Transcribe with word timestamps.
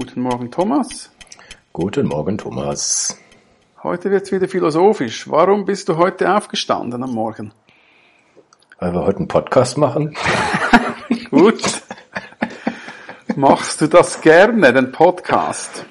Guten 0.00 0.20
Morgen, 0.20 0.48
Thomas. 0.48 1.10
Guten 1.72 2.06
Morgen, 2.06 2.38
Thomas. 2.38 3.18
Heute 3.82 4.12
wird's 4.12 4.30
wieder 4.30 4.46
philosophisch. 4.46 5.28
Warum 5.28 5.64
bist 5.64 5.88
du 5.88 5.96
heute 5.96 6.32
aufgestanden 6.32 7.02
am 7.02 7.12
Morgen? 7.12 7.50
Weil 8.78 8.92
wir 8.92 9.04
heute 9.04 9.18
einen 9.18 9.26
Podcast 9.26 9.76
machen. 9.76 10.14
Gut. 11.32 11.82
Machst 13.34 13.80
du 13.80 13.88
das 13.88 14.20
gerne, 14.20 14.72
den 14.72 14.92
Podcast? 14.92 15.84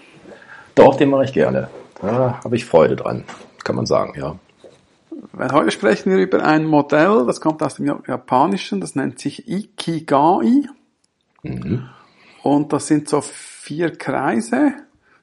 Doch, 0.74 0.96
den 0.96 1.10
mache 1.10 1.26
ich 1.26 1.34
gerne. 1.34 1.70
Da 2.02 2.40
habe 2.42 2.56
ich 2.56 2.64
Freude 2.64 2.96
dran, 2.96 3.26
kann 3.66 3.76
man 3.76 3.86
sagen, 3.86 4.18
ja. 4.18 4.40
Weil 5.34 5.52
heute 5.52 5.72
sprechen 5.72 6.14
wir 6.14 6.20
über 6.20 6.46
ein 6.46 6.64
Modell, 6.64 7.26
das 7.28 7.42
kommt 7.42 7.62
aus 7.62 7.76
dem 7.76 7.88
Japanischen, 8.08 8.80
das 8.80 8.96
nennt 8.96 9.20
sich 9.20 9.50
Ikigai. 9.50 10.64
Mhm. 11.44 11.90
Und 12.44 12.74
das 12.74 12.88
sind 12.88 13.10
so 13.10 13.22
vier 13.22 13.96
Kreise, 13.98 14.74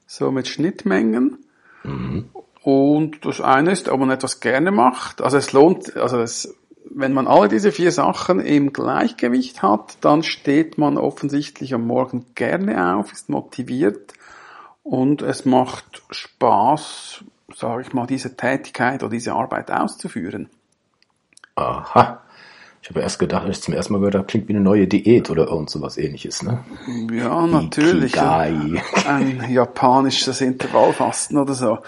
so 0.06 0.30
mit 0.30 0.48
Schnittmengen. 0.48 1.38
Mhm. 1.82 2.30
Und 2.62 3.24
das 3.26 3.40
eine 3.40 3.72
ist, 3.72 3.88
ob 3.88 4.00
man 4.00 4.10
etwas 4.10 4.40
gerne 4.40 4.70
macht. 4.70 5.20
Also 5.20 5.36
es 5.36 5.52
lohnt, 5.52 5.96
also 5.96 6.20
es, 6.20 6.54
wenn 6.90 7.12
man 7.12 7.26
alle 7.26 7.48
diese 7.48 7.72
vier 7.72 7.92
Sachen 7.92 8.40
im 8.40 8.72
Gleichgewicht 8.72 9.62
hat, 9.62 9.98
dann 10.00 10.22
steht 10.22 10.78
man 10.78 10.96
offensichtlich 10.96 11.74
am 11.74 11.86
Morgen 11.86 12.26
gerne 12.34 12.96
auf, 12.96 13.12
ist 13.12 13.28
motiviert 13.28 14.14
und 14.82 15.22
es 15.22 15.44
macht 15.44 16.02
Spaß, 16.10 17.24
sage 17.54 17.82
ich 17.82 17.92
mal, 17.92 18.06
diese 18.06 18.36
Tätigkeit 18.36 19.02
oder 19.02 19.10
diese 19.10 19.32
Arbeit 19.32 19.70
auszuführen. 19.70 20.48
Aha. 21.56 22.23
Ich 22.84 22.90
habe 22.90 23.00
erst 23.00 23.18
gedacht, 23.18 23.46
als 23.46 23.56
ich 23.56 23.62
zum 23.62 23.72
ersten 23.72 23.94
Mal 23.94 24.00
gehört 24.00 24.14
habe, 24.14 24.26
klingt 24.26 24.46
wie 24.46 24.52
eine 24.52 24.60
neue 24.60 24.86
Diät 24.86 25.30
oder 25.30 25.48
irgend 25.48 25.70
sowas 25.70 25.96
ähnliches, 25.96 26.42
ne? 26.42 26.64
Ja, 27.10 27.46
natürlich. 27.46 28.12
Ikigai. 28.12 28.82
Ein 29.08 29.42
japanisches 29.48 30.42
Intervallfasten 30.42 31.38
oder 31.38 31.54
so. 31.54 31.78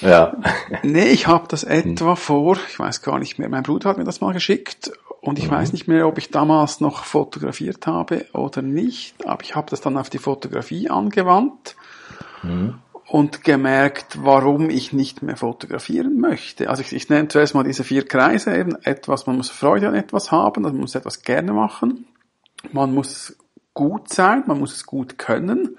Ja. 0.00 0.34
Nee, 0.82 1.06
ich 1.10 1.28
habe 1.28 1.46
das 1.46 1.62
etwa 1.62 2.16
vor, 2.16 2.58
ich 2.68 2.80
weiß 2.80 3.00
gar 3.02 3.20
nicht 3.20 3.38
mehr, 3.38 3.48
mein 3.48 3.62
Bruder 3.62 3.90
hat 3.90 3.98
mir 3.98 4.02
das 4.02 4.20
mal 4.20 4.32
geschickt 4.32 4.90
und 5.20 5.38
ich 5.38 5.46
mhm. 5.46 5.52
weiß 5.52 5.72
nicht 5.72 5.86
mehr, 5.86 6.08
ob 6.08 6.18
ich 6.18 6.30
damals 6.30 6.80
noch 6.80 7.04
fotografiert 7.04 7.86
habe 7.86 8.26
oder 8.32 8.60
nicht, 8.60 9.24
aber 9.24 9.44
ich 9.44 9.54
habe 9.54 9.70
das 9.70 9.80
dann 9.80 9.96
auf 9.96 10.10
die 10.10 10.18
Fotografie 10.18 10.90
angewandt. 10.90 11.76
Mhm 12.42 12.74
und 13.10 13.42
gemerkt, 13.42 14.18
warum 14.22 14.70
ich 14.70 14.92
nicht 14.92 15.20
mehr 15.20 15.36
fotografieren 15.36 16.20
möchte. 16.20 16.70
Also 16.70 16.82
ich, 16.82 16.92
ich 16.92 17.08
nenne 17.08 17.26
zuerst 17.26 17.56
mal 17.56 17.64
diese 17.64 17.82
vier 17.82 18.06
Kreise, 18.06 18.56
eben 18.56 18.76
etwas, 18.84 19.26
man 19.26 19.36
muss 19.36 19.50
Freude 19.50 19.88
an 19.88 19.96
etwas 19.96 20.30
haben, 20.30 20.64
also 20.64 20.74
man 20.74 20.82
muss 20.82 20.94
etwas 20.94 21.22
gerne 21.22 21.52
machen, 21.52 22.06
man 22.70 22.94
muss 22.94 23.36
gut 23.74 24.12
sein, 24.12 24.44
man 24.46 24.60
muss 24.60 24.76
es 24.76 24.86
gut 24.86 25.18
können, 25.18 25.76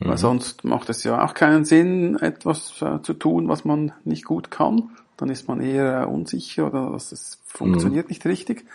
mhm. 0.00 0.08
weil 0.08 0.18
sonst 0.18 0.64
macht 0.64 0.90
es 0.90 1.04
ja 1.04 1.24
auch 1.24 1.34
keinen 1.34 1.64
Sinn, 1.64 2.16
etwas 2.16 2.82
äh, 2.82 3.00
zu 3.02 3.14
tun, 3.14 3.48
was 3.48 3.64
man 3.64 3.92
nicht 4.02 4.24
gut 4.24 4.50
kann. 4.50 4.90
Dann 5.16 5.30
ist 5.30 5.46
man 5.46 5.60
eher 5.60 6.02
äh, 6.02 6.06
unsicher 6.06 6.66
oder 6.66 6.94
es 6.96 7.38
funktioniert 7.46 8.06
mhm. 8.06 8.10
nicht 8.10 8.26
richtig. 8.26 8.66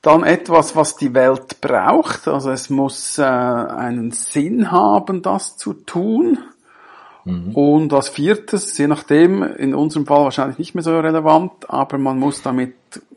Dann 0.00 0.24
etwas, 0.24 0.74
was 0.74 0.96
die 0.96 1.12
Welt 1.12 1.60
braucht, 1.60 2.28
also 2.28 2.50
es 2.50 2.70
muss 2.70 3.18
äh, 3.18 3.24
einen 3.24 4.10
Sinn 4.10 4.70
haben, 4.70 5.20
das 5.20 5.58
zu 5.58 5.74
tun. 5.74 6.38
Mhm. 7.30 7.54
Und 7.54 7.92
als 7.92 8.08
viertes, 8.08 8.76
je 8.76 8.86
nachdem, 8.86 9.42
in 9.42 9.74
unserem 9.74 10.06
Fall 10.06 10.24
wahrscheinlich 10.24 10.58
nicht 10.58 10.74
mehr 10.74 10.82
so 10.82 10.98
relevant, 10.98 11.68
aber 11.68 11.98
man 11.98 12.18
muss 12.18 12.42
damit 12.42 12.74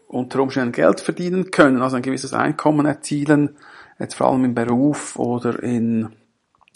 unter 0.07 0.41
Umständen 0.41 0.71
Geld 0.71 0.99
verdienen 1.01 1.51
können, 1.51 1.81
also 1.81 1.95
ein 1.95 2.01
gewisses 2.01 2.33
Einkommen 2.33 2.85
erzielen, 2.85 3.55
jetzt 3.99 4.15
vor 4.15 4.27
allem 4.27 4.45
im 4.45 4.53
Beruf 4.53 5.17
oder 5.17 5.61
in 5.61 6.09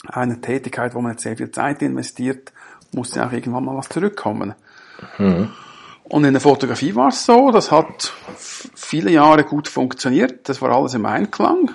einer 0.06 0.40
Tätigkeit, 0.40 0.94
wo 0.94 1.00
man 1.00 1.12
jetzt 1.12 1.22
sehr 1.22 1.36
viel 1.36 1.50
Zeit 1.50 1.82
investiert, 1.82 2.52
muss 2.92 3.14
ja 3.14 3.26
auch 3.26 3.32
irgendwann 3.32 3.64
mal 3.64 3.76
was 3.76 3.88
zurückkommen. 3.88 4.54
Mhm. 5.18 5.50
Und 6.04 6.24
in 6.24 6.32
der 6.32 6.40
Fotografie 6.40 6.94
war 6.94 7.08
es 7.08 7.26
so, 7.26 7.50
das 7.50 7.70
hat 7.70 8.12
viele 8.36 9.10
Jahre 9.10 9.44
gut 9.44 9.68
funktioniert, 9.68 10.48
das 10.48 10.62
war 10.62 10.70
alles 10.70 10.94
im 10.94 11.04
Einklang. 11.04 11.70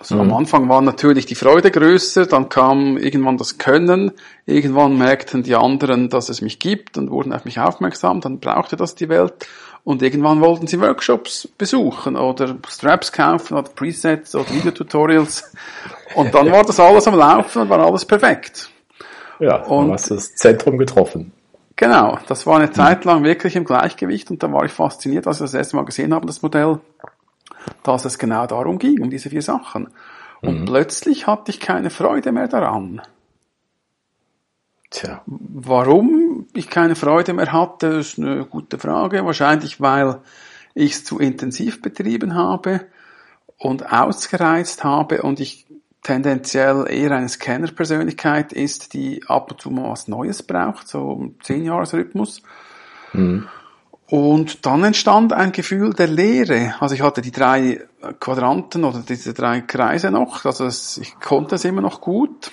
Also 0.00 0.14
mhm. 0.14 0.22
am 0.22 0.32
Anfang 0.32 0.68
war 0.70 0.80
natürlich 0.80 1.26
die 1.26 1.34
Freude 1.34 1.70
größer, 1.70 2.24
dann 2.24 2.48
kam 2.48 2.96
irgendwann 2.96 3.36
das 3.36 3.58
Können, 3.58 4.12
irgendwann 4.46 4.96
merkten 4.96 5.42
die 5.42 5.54
anderen, 5.54 6.08
dass 6.08 6.30
es 6.30 6.40
mich 6.40 6.58
gibt 6.58 6.96
und 6.96 7.10
wurden 7.10 7.34
auf 7.34 7.44
mich 7.44 7.60
aufmerksam, 7.60 8.22
dann 8.22 8.40
brauchte 8.40 8.76
das 8.76 8.94
die 8.94 9.10
Welt 9.10 9.46
und 9.84 10.00
irgendwann 10.00 10.40
wollten 10.40 10.66
sie 10.66 10.80
Workshops 10.80 11.46
besuchen 11.58 12.16
oder 12.16 12.56
Straps 12.66 13.12
kaufen 13.12 13.58
oder 13.58 13.68
Presets 13.68 14.34
oder 14.34 14.48
Videotutorials 14.48 15.52
und 16.14 16.34
dann 16.34 16.50
war 16.50 16.64
das 16.64 16.80
alles 16.80 17.06
am 17.06 17.16
Laufen 17.16 17.62
und 17.62 17.68
war 17.68 17.80
alles 17.80 18.06
perfekt. 18.06 18.70
Ja, 19.38 19.56
und 19.64 19.92
hast 19.92 20.10
das 20.10 20.34
Zentrum 20.34 20.78
getroffen. 20.78 21.32
Genau, 21.76 22.18
das 22.26 22.46
war 22.46 22.56
eine 22.56 22.70
Zeit 22.70 23.04
lang 23.04 23.22
wirklich 23.22 23.54
im 23.54 23.64
Gleichgewicht 23.64 24.30
und 24.30 24.42
da 24.42 24.50
war 24.50 24.64
ich 24.64 24.72
fasziniert, 24.72 25.26
als 25.26 25.38
ich 25.38 25.44
das 25.44 25.54
erste 25.54 25.76
Mal 25.76 25.84
gesehen 25.84 26.14
habe, 26.14 26.26
das 26.26 26.40
Modell 26.40 26.78
dass 27.82 28.04
es 28.04 28.18
genau 28.18 28.46
darum 28.46 28.78
ging, 28.78 29.00
um 29.02 29.10
diese 29.10 29.30
vier 29.30 29.42
Sachen. 29.42 29.88
Und 30.40 30.60
mhm. 30.60 30.64
plötzlich 30.64 31.26
hatte 31.26 31.50
ich 31.50 31.60
keine 31.60 31.90
Freude 31.90 32.32
mehr 32.32 32.48
daran. 32.48 33.02
Tja. 34.90 35.22
Warum 35.26 36.48
ich 36.52 36.68
keine 36.68 36.96
Freude 36.96 37.32
mehr 37.32 37.52
hatte, 37.52 37.86
ist 37.88 38.18
eine 38.18 38.44
gute 38.44 38.78
Frage. 38.78 39.24
Wahrscheinlich, 39.24 39.80
weil 39.80 40.20
ich 40.74 40.92
es 40.92 41.04
zu 41.04 41.18
intensiv 41.18 41.80
betrieben 41.82 42.34
habe 42.34 42.86
und 43.56 43.92
ausgereizt 43.92 44.82
habe 44.84 45.22
und 45.22 45.38
ich 45.38 45.66
tendenziell 46.02 46.86
eher 46.88 47.12
eine 47.12 47.28
Scanner-Persönlichkeit 47.28 48.52
ist, 48.52 48.94
die 48.94 49.22
ab 49.26 49.50
und 49.52 49.60
zu 49.60 49.70
mal 49.70 49.90
was 49.90 50.08
Neues 50.08 50.42
braucht, 50.42 50.88
so 50.88 51.12
im 51.12 51.40
Zehnjahresrhythmus. 51.42 52.42
Mhm. 53.12 53.48
Und 54.10 54.66
dann 54.66 54.82
entstand 54.82 55.32
ein 55.32 55.52
Gefühl 55.52 55.92
der 55.92 56.08
Leere. 56.08 56.74
Also 56.80 56.94
ich 56.94 57.02
hatte 57.02 57.22
die 57.22 57.30
drei 57.30 57.80
Quadranten 58.18 58.84
oder 58.84 59.04
diese 59.08 59.32
drei 59.34 59.60
Kreise 59.60 60.10
noch. 60.10 60.44
Also 60.44 60.66
es, 60.66 60.98
ich 60.98 61.18
konnte 61.20 61.54
es 61.54 61.64
immer 61.64 61.80
noch 61.80 62.00
gut. 62.00 62.50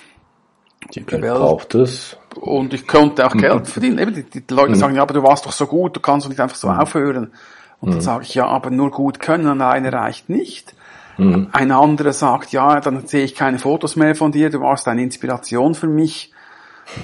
Die 0.94 1.04
Welt 1.10 1.22
braucht 1.22 1.74
es. 1.74 2.16
Und 2.36 2.72
ich 2.74 2.86
konnte 2.86 3.26
auch 3.26 3.32
Geld 3.32 3.66
verdienen. 3.66 3.98
Eben, 3.98 4.14
die, 4.14 4.22
die 4.22 4.54
Leute 4.54 4.70
mhm. 4.70 4.76
sagen, 4.76 4.94
ja, 4.94 5.02
aber 5.02 5.14
du 5.14 5.22
warst 5.24 5.46
doch 5.46 5.52
so 5.52 5.66
gut, 5.66 5.96
du 5.96 6.00
kannst 6.00 6.26
doch 6.26 6.30
nicht 6.30 6.40
einfach 6.40 6.56
so 6.56 6.68
mhm. 6.68 6.78
aufhören. 6.78 7.32
Und 7.80 7.92
dann 7.92 8.00
sage 8.00 8.22
ich, 8.22 8.34
ja, 8.34 8.46
aber 8.46 8.70
nur 8.70 8.90
gut 8.90 9.18
können 9.20 9.46
alleine 9.48 9.92
reicht 9.92 10.28
nicht. 10.28 10.74
Ein 11.18 11.72
anderer 11.72 12.12
sagt, 12.12 12.52
ja, 12.52 12.80
dann 12.80 13.08
sehe 13.08 13.24
ich 13.24 13.34
keine 13.34 13.58
Fotos 13.58 13.96
mehr 13.96 14.14
von 14.14 14.30
dir, 14.30 14.50
du 14.50 14.60
warst 14.60 14.86
eine 14.86 15.02
Inspiration 15.02 15.74
für 15.74 15.88
mich. 15.88 16.32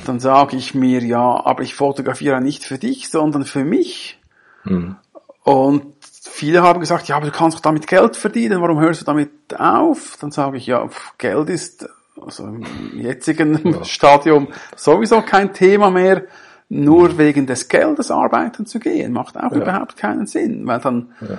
Dann 0.06 0.20
sage 0.20 0.56
ich 0.56 0.72
mir, 0.72 1.02
ja, 1.02 1.44
aber 1.44 1.64
ich 1.64 1.74
fotografiere 1.74 2.40
nicht 2.40 2.62
für 2.62 2.78
dich, 2.78 3.08
sondern 3.08 3.44
für 3.44 3.64
mich. 3.64 4.20
Mhm. 4.64 4.96
Und 5.42 5.94
viele 6.22 6.62
haben 6.62 6.80
gesagt, 6.80 7.08
ja, 7.08 7.16
aber 7.16 7.26
du 7.26 7.32
kannst 7.32 7.56
doch 7.56 7.62
damit 7.62 7.86
Geld 7.86 8.16
verdienen, 8.16 8.60
warum 8.60 8.80
hörst 8.80 9.02
du 9.02 9.04
damit 9.04 9.30
auf? 9.58 10.16
Dann 10.20 10.30
sage 10.30 10.56
ich, 10.56 10.66
ja, 10.66 10.88
Geld 11.18 11.50
ist 11.50 11.86
also 12.20 12.46
im 12.46 12.64
jetzigen 12.94 13.72
ja. 13.72 13.84
Stadium 13.84 14.48
sowieso 14.76 15.22
kein 15.22 15.52
Thema 15.52 15.90
mehr. 15.90 16.24
Nur 16.70 17.18
wegen 17.18 17.46
des 17.46 17.68
Geldes 17.68 18.10
arbeiten 18.10 18.64
zu 18.64 18.80
gehen, 18.80 19.12
macht 19.12 19.36
auch 19.36 19.52
ja. 19.52 19.58
überhaupt 19.58 19.96
keinen 19.96 20.26
Sinn, 20.26 20.66
weil 20.66 20.80
dann 20.80 21.12
ja. 21.20 21.36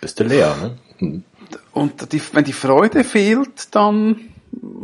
bist 0.00 0.20
du 0.20 0.24
leer. 0.24 0.54
Ne? 0.60 0.78
Mhm. 0.98 1.24
Und 1.72 2.12
die, 2.12 2.20
wenn 2.32 2.44
die 2.44 2.52
Freude 2.52 3.02
fehlt, 3.02 3.74
dann 3.74 4.34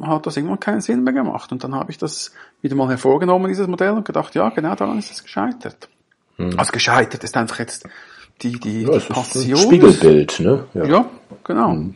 hat 0.03 0.27
das 0.27 0.37
irgendwann 0.37 0.61
keinen 0.61 0.81
Sinn 0.81 1.05
mehr 1.05 1.13
gemacht. 1.13 1.53
Und 1.53 1.63
dann 1.63 1.75
habe 1.75 1.91
ich 1.91 1.99
das 1.99 2.33
wieder 2.63 2.75
mal 2.75 2.89
hervorgenommen, 2.89 3.49
dieses 3.49 3.67
Modell, 3.67 3.93
und 3.93 4.07
gedacht, 4.07 4.35
ja, 4.35 4.49
genau 4.49 4.75
daran 4.75 4.99
ist 4.99 5.13
es 5.13 5.23
gescheitert. 5.23 5.89
Mhm. 6.47 6.59
Also 6.59 6.73
gescheitert 6.73 7.25
ist 7.25 7.37
einfach 7.37 7.59
jetzt 7.59 7.89
die, 8.43 8.59
die, 8.59 8.83
ja, 8.83 8.99
die 8.99 9.13
Passion. 9.13 9.57
Spiegelbild, 9.57 10.41
ne? 10.41 10.65
Ja, 10.75 10.85
ja 10.85 11.07
genau. 11.45 11.71
Mhm. 11.71 11.95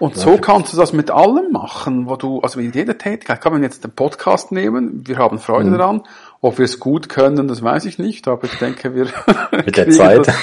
Und 0.00 0.16
so 0.16 0.38
kannst 0.38 0.72
du 0.72 0.76
das 0.76 0.92
mit 0.92 1.10
allem 1.10 1.50
machen, 1.50 2.08
wo 2.08 2.14
du, 2.14 2.40
also 2.40 2.60
mit 2.60 2.74
jeder 2.74 2.96
Tätigkeit, 2.96 3.40
kann 3.40 3.52
man 3.52 3.62
jetzt 3.64 3.82
den 3.82 3.90
Podcast 3.90 4.52
nehmen, 4.52 5.02
wir 5.06 5.18
haben 5.18 5.38
Freude 5.40 5.70
mhm. 5.70 5.78
daran, 5.78 6.02
ob 6.40 6.58
wir 6.58 6.66
es 6.66 6.78
gut 6.78 7.08
können, 7.08 7.48
das 7.48 7.62
weiß 7.62 7.84
ich 7.86 7.98
nicht, 7.98 8.28
aber 8.28 8.44
ich 8.44 8.56
denke, 8.58 8.94
wir 8.94 9.08
mit 9.64 9.76
der 9.76 9.90
Zeit, 9.90 10.28
das, 10.28 10.36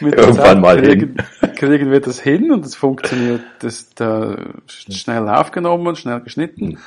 mit 0.00 0.14
irgendwann 0.14 0.36
der 0.36 0.44
Zeit 0.44 0.60
mal 0.60 0.82
kriegen, 0.82 1.16
hin. 1.40 1.54
kriegen 1.56 1.90
wir 1.90 2.00
das 2.00 2.20
hin 2.20 2.50
und 2.50 2.64
es 2.64 2.74
funktioniert, 2.74 3.42
das 3.58 3.80
ist 3.80 4.00
äh, 4.00 4.36
schnell 4.66 5.28
aufgenommen, 5.28 5.94
schnell 5.96 6.20
geschnitten. 6.20 6.78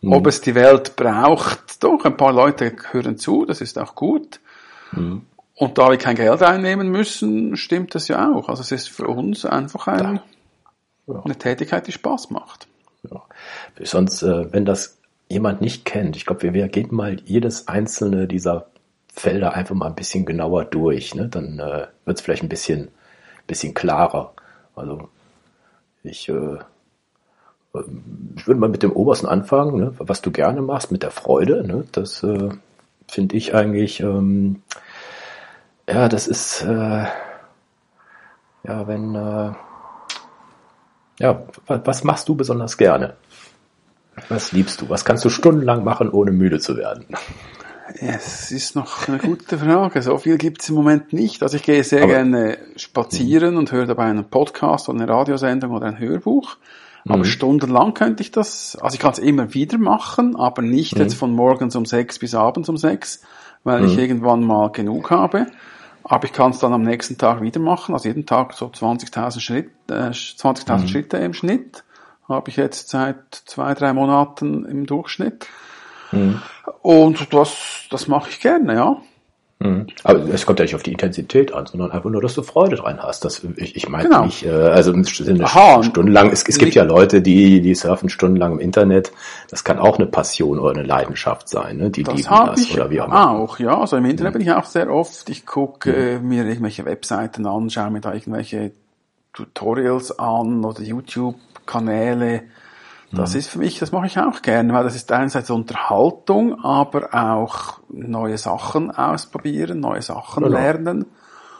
Mhm. 0.00 0.12
Ob 0.12 0.26
es 0.26 0.40
die 0.40 0.54
Welt 0.54 0.96
braucht, 0.96 1.82
doch, 1.84 2.06
ein 2.06 2.16
paar 2.16 2.32
Leute 2.32 2.74
hören 2.90 3.18
zu, 3.18 3.44
das 3.44 3.60
ist 3.60 3.78
auch 3.78 3.94
gut. 3.94 4.40
Mhm. 4.96 5.22
Und 5.56 5.78
da 5.78 5.90
wir 5.90 5.98
kein 5.98 6.16
Geld 6.16 6.42
einnehmen 6.42 6.90
müssen, 6.90 7.56
stimmt 7.56 7.94
das 7.94 8.08
ja 8.08 8.32
auch. 8.32 8.48
Also 8.48 8.62
es 8.62 8.72
ist 8.72 8.88
für 8.88 9.06
uns 9.06 9.44
einfach 9.44 9.86
ein, 9.86 10.20
ja. 11.06 11.22
eine 11.22 11.36
Tätigkeit, 11.36 11.86
die 11.86 11.92
Spaß 11.92 12.30
macht. 12.30 12.66
Ja. 13.08 13.22
Sonst, 13.82 14.22
äh, 14.22 14.52
wenn 14.52 14.64
das 14.64 14.98
jemand 15.28 15.60
nicht 15.60 15.84
kennt, 15.84 16.16
ich 16.16 16.26
glaube, 16.26 16.42
wir, 16.42 16.54
wir 16.54 16.68
gehen 16.68 16.88
mal 16.90 17.20
jedes 17.24 17.68
einzelne 17.68 18.26
dieser 18.26 18.66
Felder 19.14 19.54
einfach 19.54 19.76
mal 19.76 19.86
ein 19.86 19.94
bisschen 19.94 20.24
genauer 20.26 20.64
durch. 20.64 21.14
Ne? 21.14 21.28
Dann 21.28 21.60
äh, 21.60 21.86
wird 22.04 22.18
es 22.18 22.20
vielleicht 22.20 22.42
ein 22.42 22.48
bisschen, 22.48 22.88
bisschen 23.46 23.74
klarer. 23.74 24.32
Also 24.74 25.08
ich 26.02 26.28
äh, 26.28 26.58
ich 28.36 28.46
würde 28.46 28.60
mal 28.60 28.68
mit 28.68 28.82
dem 28.82 28.92
Obersten 28.92 29.26
anfangen, 29.26 29.76
ne? 29.76 29.94
was 29.98 30.22
du 30.22 30.30
gerne 30.30 30.62
machst, 30.62 30.92
mit 30.92 31.02
der 31.02 31.10
Freude. 31.10 31.66
Ne? 31.66 31.84
Das 31.92 32.22
äh, 32.22 32.50
finde 33.08 33.36
ich 33.36 33.54
eigentlich, 33.54 34.00
ähm, 34.00 34.62
ja, 35.88 36.08
das 36.08 36.26
ist, 36.26 36.62
äh, 36.62 37.04
ja, 38.64 38.86
wenn, 38.86 39.14
äh, 39.14 39.52
ja, 41.20 41.42
was 41.66 42.04
machst 42.04 42.28
du 42.28 42.34
besonders 42.34 42.76
gerne? 42.76 43.16
Was 44.28 44.52
liebst 44.52 44.80
du? 44.80 44.88
Was 44.88 45.04
kannst 45.04 45.24
du 45.24 45.28
stundenlang 45.28 45.84
machen, 45.84 46.10
ohne 46.10 46.30
müde 46.30 46.60
zu 46.60 46.76
werden? 46.76 47.06
Es 48.00 48.50
ist 48.50 48.76
noch 48.76 49.08
eine 49.08 49.18
gute 49.18 49.58
Frage. 49.58 50.00
So 50.02 50.16
viel 50.18 50.38
gibt 50.38 50.62
es 50.62 50.68
im 50.70 50.74
Moment 50.74 51.12
nicht. 51.12 51.42
Also 51.42 51.56
ich 51.56 51.62
gehe 51.62 51.84
sehr 51.84 52.04
Aber, 52.04 52.12
gerne 52.12 52.58
spazieren 52.76 53.56
und 53.56 53.72
höre 53.72 53.86
dabei 53.86 54.04
einen 54.04 54.24
Podcast 54.24 54.88
oder 54.88 55.00
eine 55.00 55.12
Radiosendung 55.12 55.72
oder 55.72 55.86
ein 55.86 55.98
Hörbuch. 55.98 56.56
Aber 57.06 57.18
mhm. 57.18 57.24
stundenlang 57.24 57.92
könnte 57.92 58.22
ich 58.22 58.30
das, 58.30 58.76
also 58.80 58.94
ich 58.94 59.00
kann 59.00 59.12
es 59.12 59.18
immer 59.18 59.52
wieder 59.52 59.76
machen, 59.76 60.36
aber 60.36 60.62
nicht 60.62 60.94
mhm. 60.94 61.02
jetzt 61.02 61.14
von 61.14 61.32
morgens 61.32 61.76
um 61.76 61.84
sechs 61.84 62.18
bis 62.18 62.34
abends 62.34 62.68
um 62.70 62.78
sechs, 62.78 63.20
weil 63.64 63.80
mhm. 63.80 63.88
ich 63.88 63.98
irgendwann 63.98 64.44
mal 64.44 64.70
genug 64.70 65.10
habe. 65.10 65.46
Aber 66.04 66.26
ich 66.26 66.32
kann 66.32 66.50
es 66.50 66.58
dann 66.58 66.74
am 66.74 66.82
nächsten 66.82 67.16
Tag 67.16 67.40
wieder 67.40 67.60
machen, 67.60 67.94
also 67.94 68.08
jeden 68.08 68.26
Tag 68.26 68.52
so 68.52 68.66
20.000 68.66 69.40
Schritt, 69.40 69.70
äh, 69.88 70.10
20.000 70.10 70.78
mhm. 70.78 70.88
Schritte 70.88 71.16
im 71.16 71.32
Schnitt 71.32 71.82
habe 72.28 72.50
ich 72.50 72.56
jetzt 72.56 72.88
seit 72.88 73.34
zwei, 73.46 73.74
drei 73.74 73.92
Monaten 73.92 74.64
im 74.64 74.86
Durchschnitt. 74.86 75.46
Mhm. 76.12 76.40
Und 76.82 77.32
das, 77.32 77.84
das 77.90 78.08
mache 78.08 78.30
ich 78.30 78.40
gerne, 78.40 78.74
ja. 78.74 78.96
Mhm. 79.64 79.86
Aber 80.02 80.28
es 80.28 80.44
kommt 80.44 80.58
ja 80.58 80.66
nicht 80.66 80.74
auf 80.74 80.82
die 80.82 80.92
Intensität 80.92 81.54
an, 81.54 81.64
sondern 81.64 81.90
einfach 81.90 82.10
nur, 82.10 82.20
dass 82.20 82.34
du 82.34 82.42
Freude 82.42 82.76
dran 82.76 83.02
hast. 83.02 83.24
Das, 83.24 83.42
ich, 83.56 83.74
ich 83.76 83.88
meine 83.88 84.04
genau. 84.04 84.26
nicht, 84.26 84.44
äh, 84.44 84.50
also 84.50 84.92
eine 84.92 85.44
Aha, 85.44 85.82
stundenlang, 85.82 86.30
es, 86.30 86.44
es 86.46 86.58
gibt 86.58 86.74
ja 86.74 86.84
Leute, 86.84 87.22
die, 87.22 87.62
die 87.62 87.74
surfen 87.74 88.10
stundenlang 88.10 88.52
im 88.52 88.58
Internet. 88.58 89.10
Das 89.48 89.64
kann 89.64 89.78
auch 89.78 89.98
eine 89.98 90.06
Passion 90.06 90.58
oder 90.58 90.72
eine 90.72 90.82
Leidenschaft 90.82 91.48
sein, 91.48 91.78
ne? 91.78 91.90
die 91.90 92.02
das 92.02 92.14
lieben 92.14 92.28
das 92.28 92.60
ich 92.60 92.74
oder 92.74 92.90
wie 92.90 93.00
auch 93.00 93.06
immer. 93.06 93.30
Auch, 93.30 93.58
ja. 93.58 93.80
Also 93.80 93.96
im 93.96 94.04
Internet 94.04 94.34
mhm. 94.34 94.38
bin 94.38 94.46
ich 94.46 94.52
auch 94.52 94.66
sehr 94.66 94.90
oft. 94.90 95.30
Ich 95.30 95.46
gucke 95.46 96.18
mhm. 96.20 96.28
mir 96.28 96.44
irgendwelche 96.44 96.84
Webseiten 96.84 97.46
an, 97.46 97.70
schaue 97.70 97.90
mir 97.90 98.02
da 98.02 98.12
irgendwelche 98.12 98.72
Tutorials 99.32 100.18
an 100.18 100.62
oder 100.62 100.82
YouTube-Kanäle 100.82 102.42
das 103.12 103.32
mhm. 103.32 103.38
ist 103.38 103.48
für 103.48 103.58
mich, 103.58 103.78
das 103.78 103.92
mache 103.92 104.06
ich 104.06 104.18
auch 104.18 104.42
gerne, 104.42 104.72
weil 104.72 104.84
das 104.84 104.96
ist 104.96 105.10
einerseits 105.12 105.50
Unterhaltung, 105.50 106.64
aber 106.64 107.14
auch 107.14 107.80
neue 107.88 108.38
Sachen 108.38 108.90
ausprobieren, 108.90 109.80
neue 109.80 110.02
Sachen 110.02 110.44
genau. 110.44 110.56
lernen. 110.56 111.06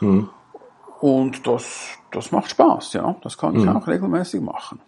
Mhm. 0.01 0.29
Und 1.01 1.47
das, 1.47 1.89
das 2.11 2.33
macht 2.33 2.51
Spaß, 2.51 2.95
ja. 2.95 3.15
Das 3.23 3.37
kann 3.37 3.57
ich 3.57 3.65
mhm. 3.65 3.77
auch 3.77 3.87
regelmäßig 3.87 4.41
machen. 4.41 4.81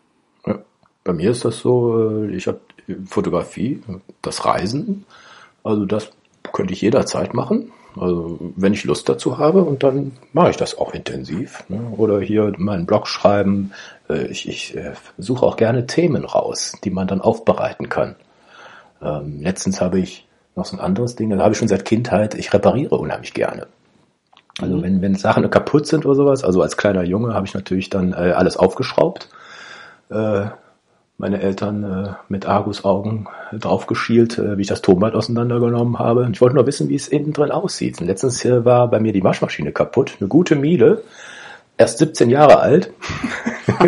Ja. 0.46 0.58
Bei 1.04 1.12
mir 1.12 1.30
ist 1.30 1.44
das 1.44 1.58
so, 1.58 2.22
äh, 2.22 2.34
ich 2.34 2.46
habe 2.46 2.60
Fotografie, 3.06 3.82
das 4.22 4.44
Reisen, 4.44 5.04
also 5.62 5.84
das 5.84 6.10
könnte 6.52 6.72
ich 6.72 6.80
jederzeit 6.80 7.34
machen. 7.34 7.72
Also 7.98 8.38
wenn 8.56 8.74
ich 8.74 8.84
Lust 8.84 9.08
dazu 9.08 9.38
habe 9.38 9.62
und 9.64 9.82
dann 9.82 10.12
mache 10.32 10.50
ich 10.50 10.56
das 10.56 10.76
auch 10.76 10.92
intensiv. 10.92 11.64
Ne? 11.68 11.80
Oder 11.96 12.20
hier 12.20 12.52
meinen 12.58 12.86
Blog 12.86 13.08
schreiben. 13.08 13.72
Äh, 14.08 14.26
ich, 14.26 14.48
ich 14.48 14.76
äh, 14.76 14.92
suche 15.18 15.46
auch 15.46 15.56
gerne 15.56 15.86
Themen 15.86 16.24
raus, 16.24 16.74
die 16.84 16.90
man 16.90 17.08
dann 17.08 17.20
aufbereiten 17.20 17.88
kann. 17.88 18.16
Ähm, 19.02 19.40
letztens 19.40 19.80
habe 19.80 19.98
ich 19.98 20.26
noch 20.56 20.64
so 20.64 20.76
ein 20.76 20.80
anderes 20.80 21.16
Ding, 21.16 21.30
da 21.30 21.38
habe 21.38 21.52
ich 21.52 21.58
schon 21.58 21.68
seit 21.68 21.84
Kindheit, 21.84 22.34
ich 22.34 22.52
repariere 22.52 22.96
unheimlich 22.96 23.34
gerne. 23.34 23.66
Also 24.60 24.76
mhm. 24.76 24.82
wenn, 24.82 25.02
wenn 25.02 25.14
Sachen 25.14 25.48
kaputt 25.50 25.86
sind 25.86 26.06
oder 26.06 26.14
sowas, 26.14 26.44
also 26.44 26.62
als 26.62 26.76
kleiner 26.76 27.02
Junge 27.02 27.34
habe 27.34 27.46
ich 27.46 27.54
natürlich 27.54 27.90
dann 27.90 28.12
äh, 28.12 28.32
alles 28.34 28.56
aufgeschraubt. 28.56 29.28
Äh, 30.10 30.46
meine 31.18 31.40
Eltern 31.40 31.82
äh, 31.82 32.14
mit 32.28 32.46
Argusaugen 32.46 33.28
draufgeschielt, 33.52 34.38
äh, 34.38 34.58
wie 34.58 34.62
ich 34.62 34.68
das 34.68 34.82
Tonband 34.82 35.14
auseinandergenommen 35.14 35.98
habe. 35.98 36.24
Und 36.24 36.32
ich 36.32 36.40
wollte 36.40 36.56
nur 36.56 36.66
wissen, 36.66 36.88
wie 36.88 36.94
es 36.94 37.08
innen 37.08 37.32
drin 37.32 37.50
aussieht. 37.50 38.00
Und 38.00 38.06
letztens 38.06 38.44
äh, 38.44 38.64
war 38.64 38.88
bei 38.88 39.00
mir 39.00 39.12
die 39.12 39.24
Waschmaschine 39.24 39.72
kaputt, 39.72 40.16
eine 40.20 40.28
gute 40.28 40.56
Miele, 40.56 41.02
erst 41.78 41.98
17 41.98 42.28
Jahre 42.28 42.58
alt. 42.58 42.92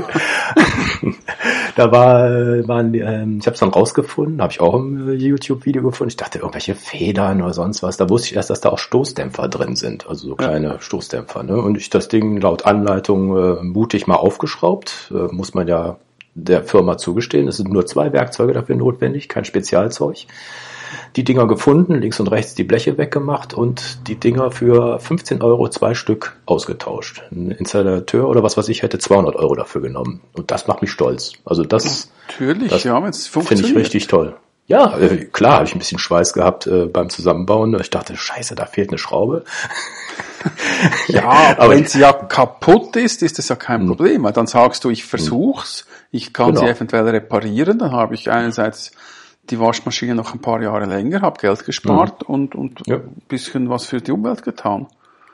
da 1.77 1.93
war, 1.93 2.31
äh, 2.31 2.67
waren, 2.67 2.95
äh, 2.95 3.27
ich 3.39 3.47
habe 3.47 3.55
es 3.55 3.61
dann 3.61 3.69
rausgefunden, 3.69 4.41
habe 4.41 4.53
ich 4.53 4.61
auch 4.61 4.75
im 4.75 5.11
äh, 5.11 5.13
YouTube-Video 5.13 5.83
gefunden. 5.83 6.09
Ich 6.09 6.17
dachte, 6.17 6.39
irgendwelche 6.39 6.75
Federn 6.75 7.43
oder 7.43 7.53
sonst 7.53 7.83
was. 7.83 7.99
Da 7.99 8.09
wusste 8.09 8.29
ich 8.29 8.37
erst, 8.37 8.49
dass 8.49 8.63
da 8.63 8.71
auch 8.71 8.79
Stoßdämpfer 8.79 9.49
drin 9.49 9.77
sind, 9.77 10.09
also 10.09 10.29
so 10.29 10.35
kleine 10.35 10.69
ja. 10.69 10.81
Stoßdämpfer. 10.81 11.43
Ne? 11.43 11.61
Und 11.61 11.77
ich 11.77 11.91
das 11.91 12.09
Ding 12.09 12.41
laut 12.41 12.65
Anleitung 12.65 13.37
äh, 13.37 13.63
mutig 13.63 14.07
mal 14.07 14.17
aufgeschraubt. 14.17 15.13
Äh, 15.15 15.35
muss 15.35 15.53
man 15.53 15.69
ja 15.69 15.99
der 16.45 16.65
Firma 16.65 16.97
zugestehen. 16.99 17.49
Es 17.49 17.57
sind 17.57 17.73
nur 17.73 17.87
zwei 17.87 18.13
Werkzeuge 18.13 18.53
dafür 18.53 18.77
notwendig, 18.77 19.29
kein 19.29 19.45
Spezialzeug. 19.45 20.27
Die 21.17 21.25
Dinger 21.25 21.47
gefunden, 21.47 21.95
links 21.95 22.21
und 22.21 22.29
rechts 22.29 22.55
die 22.55 22.65
Bleche 22.65 22.97
weggemacht 22.97 23.53
und 23.53 24.09
die 24.09 24.17
Dinger 24.17 24.51
für 24.51 24.99
15 25.01 25.43
Euro 25.43 25.69
zwei 25.69 25.95
Stück 25.95 26.37
ausgetauscht. 26.47 27.23
Ein 27.31 27.51
Installateur 27.51 28.29
oder 28.29 28.43
was 28.43 28.57
weiß 28.57 28.69
ich 28.69 28.83
hätte 28.83 28.99
200 28.99 29.37
Euro 29.37 29.55
dafür 29.55 29.83
genommen. 29.83 30.21
Und 30.35 30.51
das 30.51 30.67
macht 30.67 30.81
mich 30.81 30.91
stolz. 30.91 31.33
Also 31.45 31.63
das, 31.63 32.11
Natürlich, 32.29 32.71
das 32.71 32.85
ja, 32.85 33.01
finde 33.01 33.67
ich 33.67 33.75
richtig 33.75 34.07
toll. 34.07 34.37
Ja, 34.67 34.99
äh, 34.99 35.25
klar, 35.25 35.55
habe 35.55 35.65
ich 35.65 35.75
ein 35.75 35.79
bisschen 35.79 35.99
Schweiß 35.99 36.35
gehabt 36.35 36.67
äh, 36.67 36.85
beim 36.85 37.09
Zusammenbauen. 37.09 37.79
Ich 37.81 37.89
dachte, 37.89 38.17
scheiße, 38.17 38.55
da 38.55 38.67
fehlt 38.67 38.91
eine 38.91 38.99
Schraube. 38.99 39.45
ja, 41.09 41.29
aber 41.59 41.71
wenn 41.71 41.87
sie 41.87 42.01
ja 42.01 42.13
kaputt 42.13 42.97
ist, 42.97 43.23
ist 43.23 43.39
das 43.39 43.49
ja 43.49 43.57
kein 43.57 43.81
hm. 43.81 43.89
Problem. 43.89 44.23
Weil 44.25 44.33
dann 44.33 44.47
sagst 44.47 44.85
du, 44.85 44.91
ich 44.91 45.05
versuch's, 45.05 45.87
ich 46.11 46.33
kann 46.33 46.55
genau. 46.55 46.61
sie 46.61 46.69
eventuell 46.69 47.09
reparieren, 47.09 47.79
dann 47.79 47.93
habe 47.93 48.15
ich 48.15 48.31
einerseits 48.31 48.93
die 49.51 49.59
Waschmaschine 49.59 50.15
noch 50.15 50.35
ein 50.35 50.41
paar 50.41 50.61
Jahre 50.63 50.85
länger, 50.85 51.23
habe 51.23 51.41
Geld 51.41 51.65
gespart 51.65 52.29
mhm. 52.29 52.35
und, 52.35 52.55
und 52.55 52.83
ja. 52.87 52.97
ein 52.97 53.23
bisschen 53.29 53.71
was 53.71 53.87
für 53.87 54.01
die 54.01 54.13
Umwelt 54.13 54.43
getan. 54.43 54.87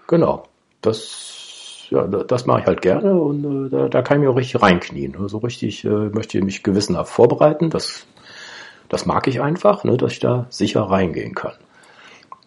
Genau. 0.06 0.44
Das, 0.82 1.86
ja, 1.90 2.06
das 2.06 2.46
mache 2.46 2.60
ich 2.60 2.66
halt 2.66 2.82
gerne 2.82 3.14
und 3.14 3.66
äh, 3.66 3.70
da, 3.70 3.88
da 3.88 4.02
kann 4.02 4.18
ich 4.18 4.24
mir 4.24 4.30
auch 4.30 4.36
richtig 4.36 4.62
reinknien. 4.62 5.16
Also 5.18 5.38
richtig 5.38 5.84
äh, 5.84 5.88
möchte 5.88 6.38
ich 6.38 6.44
mich 6.44 6.62
gewissenhaft 6.62 7.12
vorbereiten. 7.12 7.70
Das, 7.70 8.06
das 8.88 9.06
mag 9.06 9.26
ich 9.26 9.40
einfach, 9.40 9.84
ne, 9.84 9.96
dass 9.96 10.12
ich 10.12 10.20
da 10.20 10.46
sicher 10.50 10.82
reingehen 10.82 11.34
kann. 11.34 11.54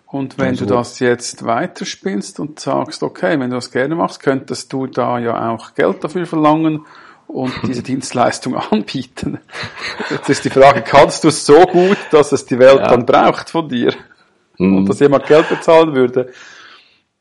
Und 0.07 0.38
wenn 0.38 0.50
also, 0.50 0.65
du 0.65 0.74
das 0.74 1.00
jetzt 1.00 1.45
weiterspielst 1.45 2.39
und 2.39 2.59
sagst, 2.59 3.04
okay, 3.04 3.38
wenn 3.39 3.50
du 3.50 3.57
das 3.57 3.71
gerne 3.71 3.94
machst, 3.95 4.21
könntest 4.21 4.71
du 4.71 4.88
da 4.88 5.19
ja 5.19 5.51
auch 5.51 5.75
Geld 5.75 6.01
dafür 6.04 6.25
verlangen 6.25 6.86
und 7.27 7.54
diese 7.63 7.83
Dienstleistung 7.83 8.56
anbieten. 8.56 9.39
Jetzt 10.10 10.29
ist 10.29 10.46
die 10.46 10.50
Frage, 10.50 10.81
kannst 10.86 11.25
du 11.25 11.27
es 11.27 11.46
so 11.46 11.62
gut, 11.65 11.98
dass 12.12 12.31
es 12.31 12.46
die 12.46 12.58
Welt 12.58 12.79
ja. 12.79 12.88
dann 12.88 13.05
braucht 13.05 13.50
von 13.50 13.67
dir? 13.67 13.93
Und 14.58 14.77
hm. 14.77 14.86
dass 14.86 15.00
jemand 15.01 15.27
Geld 15.27 15.50
bezahlen 15.50 15.93
würde? 15.93 16.31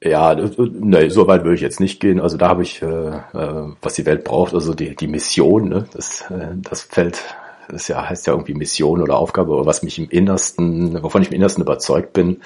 Ja, 0.02 0.34
ne, 0.34 1.10
so 1.10 1.26
weit 1.26 1.42
würde 1.42 1.54
ich 1.56 1.60
jetzt 1.62 1.80
nicht 1.80 2.00
gehen. 2.00 2.20
Also 2.20 2.36
da 2.36 2.48
habe 2.48 2.62
ich, 2.62 2.82
äh, 2.82 2.86
äh, 2.86 3.74
was 3.82 3.94
die 3.94 4.06
Welt 4.06 4.24
braucht, 4.24 4.54
also 4.54 4.74
die, 4.74 4.94
die 4.94 5.08
Mission, 5.08 5.68
ne, 5.70 5.86
das, 5.92 6.22
äh, 6.30 6.54
das 6.54 6.82
fällt, 6.82 7.24
das 7.68 7.88
ja, 7.88 8.08
heißt 8.08 8.26
ja 8.26 8.34
irgendwie 8.34 8.54
Mission 8.54 9.02
oder 9.02 9.16
Aufgabe, 9.16 9.52
oder 9.52 9.66
was 9.66 9.82
mich 9.82 9.98
im 9.98 10.08
Innersten, 10.08 11.02
wovon 11.02 11.22
ich 11.22 11.28
im 11.28 11.34
Innersten 11.34 11.62
überzeugt 11.62 12.12
bin, 12.12 12.42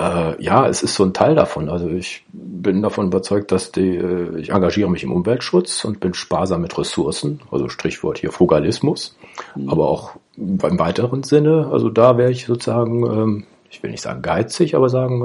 äh, 0.00 0.42
ja, 0.42 0.66
es 0.66 0.82
ist 0.82 0.94
so 0.94 1.04
ein 1.04 1.12
Teil 1.12 1.34
davon. 1.34 1.68
Also 1.68 1.88
ich 1.88 2.24
bin 2.32 2.80
davon 2.80 3.08
überzeugt, 3.08 3.52
dass 3.52 3.70
die, 3.70 3.96
äh, 3.96 4.38
ich 4.40 4.50
engagiere 4.50 4.90
mich 4.90 5.04
im 5.04 5.12
Umweltschutz 5.12 5.84
und 5.84 6.00
bin 6.00 6.14
sparsam 6.14 6.62
mit 6.62 6.76
Ressourcen, 6.78 7.40
also 7.50 7.68
Strichwort 7.68 8.18
hier 8.18 8.32
Frugalismus, 8.32 9.16
mhm. 9.54 9.68
aber 9.68 9.88
auch 9.88 10.16
im 10.36 10.78
weiteren 10.78 11.22
Sinne, 11.22 11.68
also 11.70 11.90
da 11.90 12.16
wäre 12.16 12.30
ich 12.30 12.46
sozusagen, 12.46 13.04
ähm, 13.04 13.46
ich 13.68 13.82
will 13.82 13.90
nicht 13.90 14.02
sagen 14.02 14.22
geizig, 14.22 14.74
aber 14.74 14.88
sagen, 14.88 15.22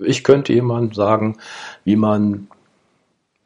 äh, 0.00 0.04
ich 0.04 0.24
könnte 0.24 0.52
jemand 0.54 0.94
sagen, 0.94 1.36
wie 1.84 1.96
man 1.96 2.48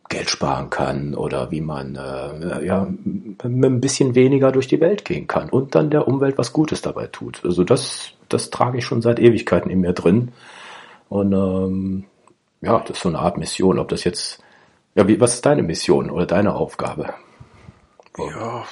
Geld 0.08 0.28
sparen 0.28 0.68
kann 0.68 1.14
oder 1.14 1.50
wie 1.50 1.62
man 1.62 1.96
äh, 1.96 2.64
ja, 2.64 2.86
mit 3.04 3.42
ein 3.44 3.80
bisschen 3.80 4.14
weniger 4.14 4.52
durch 4.52 4.68
die 4.68 4.80
Welt 4.80 5.06
gehen 5.06 5.26
kann 5.26 5.48
und 5.48 5.74
dann 5.74 5.88
der 5.88 6.06
Umwelt 6.06 6.36
was 6.36 6.52
Gutes 6.52 6.82
dabei 6.82 7.06
tut. 7.06 7.40
Also 7.44 7.64
das, 7.64 8.12
das 8.32 8.50
trage 8.50 8.78
ich 8.78 8.84
schon 8.84 9.02
seit 9.02 9.18
Ewigkeiten 9.18 9.70
in 9.70 9.80
mir 9.80 9.92
drin. 9.92 10.32
Und 11.08 11.32
ähm, 11.32 12.04
ja, 12.60 12.78
das 12.80 12.96
ist 12.96 13.02
so 13.02 13.08
eine 13.08 13.18
Art 13.18 13.38
Mission. 13.38 13.78
Ob 13.78 13.88
das 13.88 14.04
jetzt, 14.04 14.42
ja, 14.94 15.06
wie, 15.08 15.20
was 15.20 15.34
ist 15.34 15.46
deine 15.46 15.62
Mission 15.62 16.10
oder 16.10 16.26
deine 16.26 16.54
Aufgabe? 16.54 17.14
Ja, 18.18 18.64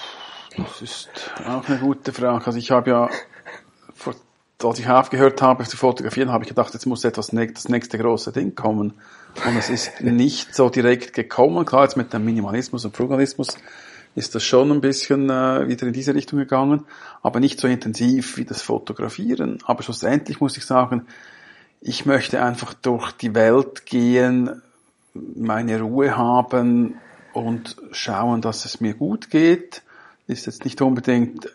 das 0.56 0.82
ist 0.82 1.10
auch 1.46 1.66
eine 1.68 1.78
gute 1.78 2.12
Frage. 2.12 2.46
Also 2.46 2.58
ich 2.58 2.70
habe 2.70 2.90
ja 2.90 3.10
vor 3.94 4.14
als 4.68 4.78
ich 4.78 4.88
aufgehört 4.88 5.40
habe 5.42 5.64
zu 5.64 5.76
fotografieren, 5.76 6.30
habe 6.30 6.44
ich 6.44 6.48
gedacht, 6.48 6.74
jetzt 6.74 6.86
muss 6.86 7.04
etwas 7.04 7.28
das 7.28 7.68
nächste 7.68 7.98
große 7.98 8.32
Ding 8.32 8.54
kommen. 8.54 8.94
Und 9.46 9.56
es 9.56 9.70
ist 9.70 10.00
nicht 10.00 10.54
so 10.54 10.68
direkt 10.68 11.14
gekommen. 11.14 11.64
Klar, 11.64 11.84
jetzt 11.84 11.96
mit 11.96 12.12
dem 12.12 12.24
Minimalismus 12.24 12.84
und 12.84 12.96
Frugalismus 12.96 13.56
ist 14.14 14.34
das 14.34 14.44
schon 14.44 14.72
ein 14.72 14.80
bisschen 14.80 15.30
äh, 15.30 15.68
wieder 15.68 15.86
in 15.86 15.92
diese 15.92 16.14
Richtung 16.14 16.38
gegangen, 16.38 16.84
aber 17.22 17.40
nicht 17.40 17.60
so 17.60 17.68
intensiv 17.68 18.36
wie 18.36 18.44
das 18.44 18.62
Fotografieren. 18.62 19.58
Aber 19.64 19.82
schlussendlich 19.82 20.40
muss 20.40 20.56
ich 20.56 20.64
sagen, 20.64 21.06
ich 21.80 22.06
möchte 22.06 22.42
einfach 22.42 22.74
durch 22.74 23.12
die 23.12 23.34
Welt 23.34 23.86
gehen, 23.86 24.62
meine 25.14 25.80
Ruhe 25.80 26.16
haben 26.16 26.94
und 27.32 27.76
schauen, 27.92 28.42
dass 28.42 28.64
es 28.64 28.80
mir 28.80 28.94
gut 28.94 29.30
geht 29.30 29.82
ist 30.30 30.46
jetzt 30.46 30.64
nicht 30.64 30.80
unbedingt 30.80 31.48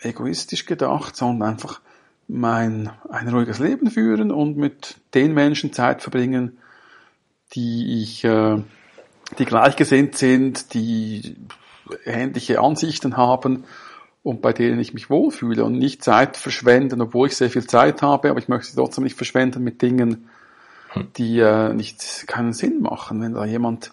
egoistisch 0.00 0.66
gedacht, 0.66 1.16
sondern 1.16 1.50
einfach 1.50 1.80
mein, 2.28 2.90
ein 3.08 3.28
ruhiges 3.28 3.60
Leben 3.60 3.90
führen 3.90 4.32
und 4.32 4.56
mit 4.56 4.96
den 5.14 5.32
Menschen 5.32 5.72
Zeit 5.72 6.02
verbringen, 6.02 6.58
die 7.54 8.02
ich, 8.02 8.24
äh, 8.24 8.62
die 9.38 9.44
gleichgesinnt 9.44 10.16
sind, 10.16 10.74
die 10.74 11.36
ähnliche 12.04 12.60
Ansichten 12.60 13.16
haben 13.16 13.64
und 14.22 14.42
bei 14.42 14.52
denen 14.52 14.80
ich 14.80 14.92
mich 14.92 15.08
wohlfühle 15.08 15.64
und 15.64 15.78
nicht 15.78 16.02
Zeit 16.02 16.36
verschwenden, 16.36 17.00
obwohl 17.00 17.28
ich 17.28 17.36
sehr 17.36 17.50
viel 17.50 17.66
Zeit 17.66 18.02
habe, 18.02 18.30
aber 18.30 18.38
ich 18.38 18.48
möchte 18.48 18.70
sie 18.70 18.76
trotzdem 18.76 19.04
nicht 19.04 19.16
verschwenden 19.16 19.62
mit 19.62 19.82
Dingen, 19.82 20.28
hm. 20.88 21.08
die 21.16 21.38
äh, 21.38 21.72
nicht 21.72 22.26
keinen 22.26 22.52
Sinn 22.52 22.82
machen. 22.82 23.20
Wenn 23.22 23.34
da 23.34 23.44
jemand 23.44 23.92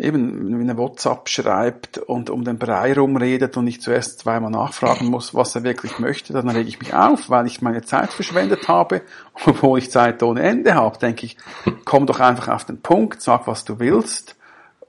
eben 0.00 0.48
in 0.48 0.60
eine 0.60 0.76
WhatsApp 0.76 1.28
schreibt 1.28 1.98
und 1.98 2.30
um 2.30 2.42
den 2.42 2.58
Brei 2.58 2.94
rumredet 2.94 3.56
und 3.56 3.66
ich 3.66 3.80
zuerst 3.80 4.20
zweimal 4.20 4.50
nachfragen 4.50 5.06
muss, 5.06 5.34
was 5.34 5.54
er 5.54 5.62
wirklich 5.62 5.98
möchte, 5.98 6.32
dann 6.32 6.48
rege 6.48 6.68
ich 6.68 6.80
mich 6.80 6.94
auf, 6.94 7.28
weil 7.28 7.46
ich 7.46 7.62
meine 7.62 7.82
Zeit 7.82 8.12
verschwendet 8.12 8.66
habe, 8.66 9.02
obwohl 9.46 9.78
ich 9.78 9.90
Zeit 9.90 10.22
ohne 10.22 10.42
Ende 10.42 10.74
habe, 10.74 10.98
denke 10.98 11.26
ich, 11.26 11.36
komm 11.84 12.06
doch 12.06 12.18
einfach 12.18 12.48
auf 12.48 12.64
den 12.64 12.80
Punkt, 12.80 13.22
sag, 13.22 13.46
was 13.46 13.64
du 13.64 13.78
willst. 13.78 14.36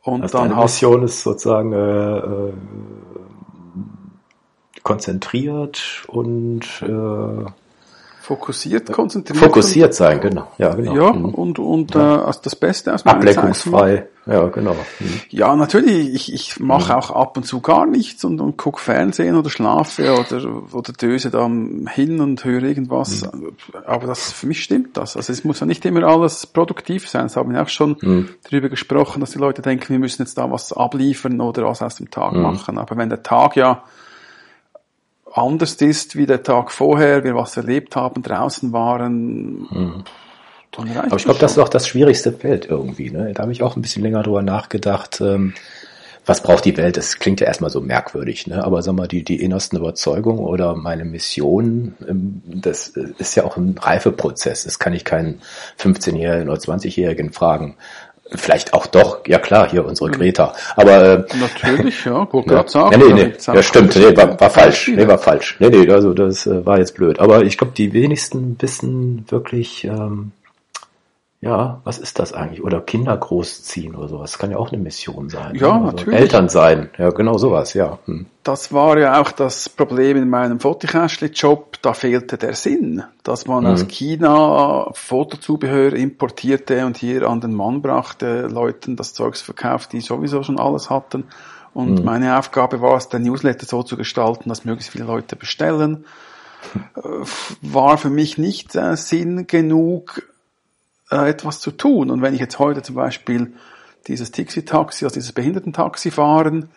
Und 0.04 0.24
also 0.24 0.40
dann 0.40 0.56
Mission 0.56 1.04
ist 1.04 1.22
sozusagen 1.22 1.74
äh, 1.74 2.18
äh, 2.18 2.54
konzentriert 4.84 6.04
und 6.08 6.62
äh, 6.82 7.46
Fokussiert, 8.22 8.92
konzentriert. 8.92 9.44
Fokussiert 9.44 9.96
sein, 9.96 10.22
genau. 10.22 10.48
Ja, 10.60 10.76
genau. 10.76 10.96
Ja, 10.96 11.12
mhm. 11.12 11.34
und, 11.34 11.58
und 11.58 11.96
ja. 11.96 12.18
Äh, 12.18 12.26
also 12.26 12.40
das 12.44 12.56
Beste 12.56 12.94
aus 12.94 13.04
meiner 13.04 13.18
Ablenkungsfrei. 13.18 14.08
Ja, 14.28 14.48
genau. 14.50 14.76
Mhm. 15.00 15.22
Ja, 15.30 15.56
natürlich. 15.56 16.14
Ich, 16.14 16.32
ich 16.32 16.60
mache 16.60 16.94
mhm. 16.94 17.00
auch 17.00 17.10
ab 17.10 17.36
und 17.36 17.46
zu 17.46 17.62
gar 17.62 17.88
nichts 17.88 18.24
und, 18.24 18.40
und 18.40 18.58
gucke 18.58 18.80
Fernsehen 18.80 19.36
oder 19.36 19.50
schlafe 19.50 20.14
oder, 20.14 20.64
oder 20.72 20.94
döse 20.94 21.32
dann 21.32 21.90
hin 21.92 22.22
und 22.22 22.46
höre 22.46 22.62
irgendwas. 22.62 23.24
Mhm. 23.24 23.54
Aber 23.88 24.06
das, 24.06 24.32
für 24.32 24.46
mich 24.46 24.62
stimmt 24.62 24.98
das. 24.98 25.18
Also 25.18 25.34
es 25.34 25.44
muss 25.44 25.60
ja 25.60 25.66
nicht 25.66 25.84
immer 25.86 26.04
alles 26.04 26.46
produktiv 26.46 27.10
sein. 27.10 27.24
Das 27.24 27.36
haben 27.36 27.52
wir 27.52 27.64
auch 27.64 27.70
schon 27.70 27.98
mhm. 28.02 28.30
darüber 28.44 28.70
gesprochen, 28.70 29.20
dass 29.22 29.32
die 29.32 29.40
Leute 29.40 29.64
denken, 29.64 29.90
wir 29.90 30.00
müssen 30.00 30.22
jetzt 30.22 30.38
da 30.38 30.52
was 30.52 30.72
abliefern 30.72 31.42
oder 31.42 31.66
was 31.66 31.82
aus 31.82 31.96
dem 31.96 32.12
Tag 32.12 32.34
mhm. 32.34 32.44
machen. 32.44 32.78
Aber 32.78 32.98
wenn 32.98 33.10
der 33.10 33.24
Tag 33.24 33.56
ja 33.56 33.84
anders 35.34 35.74
ist 35.76 36.16
wie 36.16 36.26
der 36.26 36.44
Tag 36.44 36.72
vorher, 36.72 37.24
wir 37.24 37.36
was 37.36 37.58
erlebt 37.58 37.96
haben, 37.96 38.22
draußen 38.24 38.74
waren. 38.74 39.68
Mhm. 39.70 40.04
Aber 40.78 41.18
ich 41.18 41.26
glaube, 41.26 41.40
das 41.40 41.54
ist 41.54 41.58
auch 41.58 41.70
das 41.70 41.88
schwierigste 41.88 42.32
Feld 42.32 42.66
irgendwie. 42.66 43.10
Ne? 43.10 43.34
Da 43.34 43.44
habe 43.44 43.52
ich 43.52 43.62
auch 43.62 43.76
ein 43.76 43.82
bisschen 43.82 44.04
länger 44.04 44.24
drüber 44.24 44.42
nachgedacht. 44.42 45.20
Ähm, 45.20 45.54
was 46.26 46.44
braucht 46.44 46.66
die 46.66 46.78
Welt? 46.78 46.98
Das 46.98 47.20
klingt 47.20 47.42
ja 47.42 47.48
erstmal 47.48 47.72
so 47.72 47.82
merkwürdig, 47.82 48.48
ne? 48.48 48.64
aber 48.64 48.82
sag 48.84 48.94
mal, 48.94 49.08
die, 49.08 49.24
die 49.24 49.42
innersten 49.42 49.80
Überzeugungen 49.80 50.40
oder 50.40 50.76
meine 50.76 51.04
Mission, 51.04 51.96
ähm, 52.08 52.42
das 52.46 52.90
ist 52.90 53.36
ja 53.36 53.44
auch 53.44 53.58
ein 53.58 53.76
Reifeprozess. 53.78 54.64
Das 54.64 54.80
kann 54.80 54.94
ich 54.94 55.04
keinen 55.04 55.42
15-Jährigen 55.80 56.50
oder 56.50 56.60
20-Jährigen 56.60 57.34
fragen. 57.34 57.76
Vielleicht 58.34 58.74
auch 58.74 58.88
doch, 58.88 59.28
ja 59.28 59.40
klar, 59.40 59.70
hier 59.70 59.86
unsere 59.86 60.10
hm. 60.10 60.18
Greta. 60.18 60.54
Aber 60.76 61.04
äh, 61.04 61.38
natürlich, 61.38 62.06
ja, 62.06 62.26
guck 62.32 62.50
ja. 62.50 62.66
sagen. 62.68 63.00
Nee, 63.00 63.14
nee, 63.14 63.24
nee. 63.26 63.54
Ja, 63.54 63.62
stimmt, 63.62 63.96
nee, 63.96 64.16
war, 64.16 64.40
war 64.40 64.50
falsch. 64.50 64.88
Nee, 64.88 65.08
war 65.08 65.18
falsch. 65.18 65.58
Nee, 65.60 65.70
nee, 65.70 65.90
also 65.92 66.14
das 66.14 66.48
äh, 66.48 66.66
war 66.66 66.80
jetzt 66.80 66.96
blöd. 66.96 67.20
Aber 67.20 67.44
ich 67.44 67.58
glaube, 67.58 67.74
die 67.76 67.92
wenigsten 67.94 68.56
wissen 68.60 69.26
wirklich, 69.30 69.84
ähm, 69.84 70.32
ja, 71.44 71.82
was 71.86 71.98
ist 71.98 72.20
das 72.20 72.34
eigentlich? 72.34 72.64
Oder 72.64 72.82
Kinder 72.82 73.18
großziehen 73.18 73.96
oder 73.96 74.08
sowas. 74.08 74.32
Das 74.32 74.40
kann 74.40 74.52
ja 74.52 74.58
auch 74.58 74.72
eine 74.72 74.80
Mission 74.80 75.28
sein. 75.28 75.56
Ja, 75.56 75.70
ne? 75.70 75.74
also 75.74 75.86
natürlich. 75.88 76.20
Eltern 76.20 76.50
sein, 76.50 76.92
ja, 77.00 77.10
genau 77.10 77.40
sowas, 77.40 77.74
ja. 77.74 77.98
Hm. 78.06 78.28
Das 78.44 78.72
war 78.72 79.00
ja 79.00 79.20
auch 79.20 79.32
das 79.32 79.68
Problem 79.68 80.18
in 80.18 80.30
meinem 80.30 80.60
Fotokästchen-Job. 80.60 81.82
Da 81.82 81.94
fehlte 81.94 82.38
der 82.38 82.54
Sinn, 82.54 83.04
dass 83.24 83.48
man 83.48 83.64
mhm. 83.64 83.72
aus 83.72 83.88
China 83.88 84.92
Fotozubehör 84.94 85.94
importierte 85.94 86.86
und 86.86 86.98
hier 86.98 87.28
an 87.28 87.42
den 87.42 87.56
Mann 87.56 87.82
brachte, 87.82 88.42
Leuten 88.48 88.96
das 88.96 89.16
Zeugs 89.16 89.42
verkauft, 89.42 89.94
die 89.94 90.02
sowieso 90.02 90.44
schon 90.44 90.60
alles 90.60 90.92
hatten. 90.92 91.24
Und 91.74 92.00
mhm. 92.00 92.06
meine 92.06 92.38
Aufgabe 92.38 92.82
war 92.82 92.98
es, 92.98 93.10
den 93.10 93.24
Newsletter 93.24 93.66
so 93.66 93.82
zu 93.82 93.98
gestalten, 93.98 94.50
dass 94.50 94.64
möglichst 94.64 94.92
viele 94.92 95.06
Leute 95.06 95.36
bestellen. 95.36 96.06
Äh, 96.96 97.02
war 97.64 97.98
für 97.98 98.12
mich 98.12 98.38
nicht 98.38 98.76
äh, 98.76 98.96
Sinn 98.96 99.48
genug, 99.48 100.22
äh, 101.12 101.30
etwas 101.30 101.60
zu 101.60 101.72
tun. 101.72 102.10
Und 102.10 102.22
wenn 102.22 102.34
ich 102.34 102.40
jetzt 102.40 102.60
heute 102.60 102.82
zum 102.82 102.96
Beispiel 102.96 103.54
dieses 104.08 104.32
Tixi-Taxi, 104.32 105.06
also 105.06 105.14
dieses 105.14 105.34
Behindertentaxi 105.34 106.12
fahren 106.12 106.70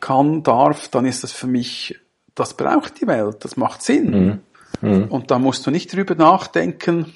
kann, 0.00 0.42
darf, 0.42 0.88
dann 0.88 1.06
ist 1.06 1.24
das 1.24 1.32
für 1.32 1.46
mich, 1.46 1.98
das 2.34 2.54
braucht 2.54 3.00
die 3.00 3.06
Welt, 3.06 3.44
das 3.44 3.56
macht 3.56 3.82
Sinn. 3.82 4.42
Mhm. 4.80 4.88
Mhm. 4.88 5.04
Und 5.08 5.30
da 5.30 5.38
musst 5.38 5.66
du 5.66 5.70
nicht 5.70 5.94
drüber 5.94 6.14
nachdenken, 6.14 7.12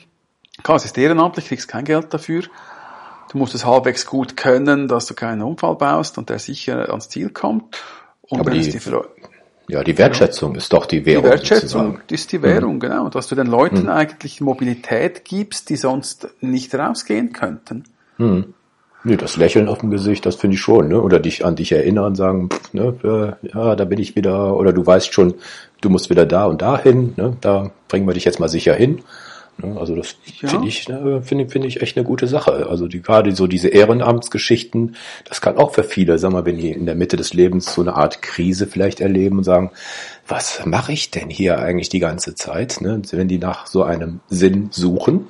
klar, 0.63 0.77
es 0.77 0.85
ist 0.85 0.99
ehrenamtlich, 0.99 1.47
kriegst 1.47 1.69
kein 1.69 1.85
Geld 1.85 2.13
dafür. 2.13 2.43
Du 3.31 3.39
musst 3.39 3.55
es 3.55 3.65
halbwegs 3.65 4.07
gut 4.07 4.37
können, 4.37 4.87
dass 4.87 5.07
du 5.07 5.15
keinen 5.15 5.43
Unfall 5.43 5.77
baust 5.77 6.19
und 6.19 6.31
der 6.31 6.39
sicher 6.39 6.91
ans 6.91 7.09
Ziel 7.09 7.31
kommt. 7.31 7.83
Und 8.23 8.41
Aber 8.41 8.51
die, 8.51 8.61
die 8.61 8.81
ja, 9.69 9.83
die 9.83 9.97
Wertschätzung 9.97 10.53
ja. 10.53 10.59
ist 10.59 10.73
doch 10.73 10.87
die 10.87 11.07
Währung. 11.07 11.25
Die 11.25 11.31
Wertschätzung 11.31 11.99
ist 12.11 12.33
die 12.33 12.43
Währung, 12.43 12.75
mhm. 12.75 12.81
genau. 12.81 13.09
Dass 13.09 13.29
du 13.29 13.35
den 13.35 13.47
Leuten 13.47 13.83
mhm. 13.83 13.89
eigentlich 13.89 14.41
Mobilität 14.41 15.25
gibst, 15.25 15.71
die 15.71 15.77
sonst 15.77 16.29
nicht 16.41 16.75
rausgehen 16.75 17.33
könnten. 17.33 17.85
Mhm. 18.19 18.55
Nee, 19.07 19.17
das 19.17 19.37
Lächeln 19.37 19.69
auf 19.69 19.79
dem 19.79 19.91
Gesicht, 19.91 20.25
das 20.25 20.37
finde 20.37 20.55
ich 20.55 20.63
schon, 20.63 20.89
ne? 20.89 21.01
Oder 21.01 21.21
dich 21.21 21.45
an 21.45 21.57
dich 21.57 21.73
erinnern, 21.73 22.15
sagen, 22.15 22.49
pff, 22.49 22.73
ne, 22.73 22.95
äh, 23.43 23.49
ja, 23.49 23.77
da 23.77 23.85
bin 23.85 24.01
ich 24.01 24.17
wieder, 24.17 24.57
oder 24.57 24.73
du 24.73 24.85
weißt 24.85 25.13
schon, 25.13 25.35
du 25.83 25.91
musst 25.91 26.09
wieder 26.09 26.25
da 26.25 26.47
und 26.47 26.63
dahin, 26.63 27.13
ne? 27.17 27.37
Da 27.43 27.71
bringen 27.89 28.07
wir 28.07 28.15
dich 28.15 28.25
jetzt 28.25 28.41
mal 28.41 28.49
sicher 28.49 28.75
hin. 28.75 29.03
Ne? 29.59 29.79
Also 29.79 29.95
das 29.95 30.17
ja. 30.41 30.49
finde 30.49 30.69
ich, 30.69 30.89
ne, 30.89 31.23
finde 31.23 31.49
finde 31.49 31.69
ich 31.69 31.81
echt 31.81 31.97
eine 31.97 32.05
gute 32.05 32.27
Sache. 32.27 32.67
Also 32.69 32.89
die, 32.89 33.03
gerade 33.03 33.35
so 33.35 33.47
diese 33.47 33.69
Ehrenamtsgeschichten, 33.69 34.97
das 35.29 35.41
kann 35.41 35.57
auch 35.57 35.73
für 35.73 35.85
viele, 35.85 36.19
sag 36.19 36.33
mal, 36.33 36.45
wenn 36.45 36.59
die 36.59 36.71
in 36.71 36.87
der 36.87 36.95
Mitte 36.95 37.17
des 37.17 37.35
Lebens 37.35 37.73
so 37.75 37.83
eine 37.83 37.95
Art 37.95 38.23
Krise 38.23 38.67
vielleicht 38.67 39.01
erleben 39.01 39.39
und 39.39 39.45
sagen, 39.45 39.71
was 40.27 40.65
mache 40.65 40.93
ich 40.93 41.11
denn 41.11 41.31
hier 41.31 41.59
eigentlich 41.59 41.89
die 41.89 42.01
ganze 42.01 42.35
Zeit? 42.35 42.81
Ne? 42.81 43.01
Wenn 43.11 43.29
die 43.29 43.39
nach 43.39 43.67
so 43.67 43.83
einem 43.83 44.21
Sinn 44.29 44.69
suchen, 44.71 45.27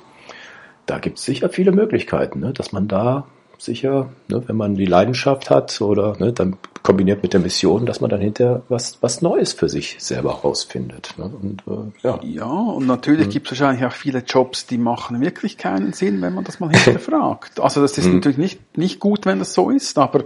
da 0.85 0.99
gibt 0.99 1.17
es 1.17 1.25
sicher 1.25 1.49
viele 1.49 1.71
Möglichkeiten, 1.71 2.39
ne? 2.39 2.53
dass 2.53 2.71
man 2.71 2.87
da 2.87 3.27
sicher, 3.57 4.09
ne, 4.27 4.43
wenn 4.47 4.55
man 4.55 4.75
die 4.75 4.85
Leidenschaft 4.85 5.49
hat 5.49 5.81
oder 5.81 6.15
ne, 6.19 6.33
dann 6.33 6.57
kombiniert 6.85 7.23
mit 7.23 7.33
der 7.33 7.39
Mission, 7.39 7.87
dass 7.87 7.99
man 7.99 8.11
dann 8.11 8.21
hinterher 8.21 8.61
was, 8.69 8.99
was 9.01 9.23
Neues 9.23 9.53
für 9.53 9.69
sich 9.69 9.95
selber 9.97 10.31
rausfindet. 10.31 11.15
Ne? 11.17 11.25
Und, 11.25 11.63
äh, 11.67 12.07
ja. 12.07 12.19
ja, 12.21 12.45
und 12.45 12.85
natürlich 12.85 13.25
mhm. 13.25 13.31
gibt 13.31 13.47
es 13.47 13.59
wahrscheinlich 13.59 13.85
auch 13.85 13.91
viele 13.91 14.19
Jobs, 14.19 14.67
die 14.67 14.77
machen 14.77 15.19
wirklich 15.19 15.57
keinen 15.57 15.93
Sinn, 15.93 16.21
wenn 16.21 16.35
man 16.35 16.43
das 16.43 16.59
mal 16.59 16.69
hinterfragt. 16.69 17.59
also 17.59 17.81
das 17.81 17.97
ist 17.97 18.05
mhm. 18.05 18.15
natürlich 18.15 18.37
nicht, 18.37 18.77
nicht 18.77 18.99
gut, 18.99 19.25
wenn 19.25 19.39
das 19.39 19.55
so 19.55 19.71
ist, 19.71 19.97
aber 19.97 20.25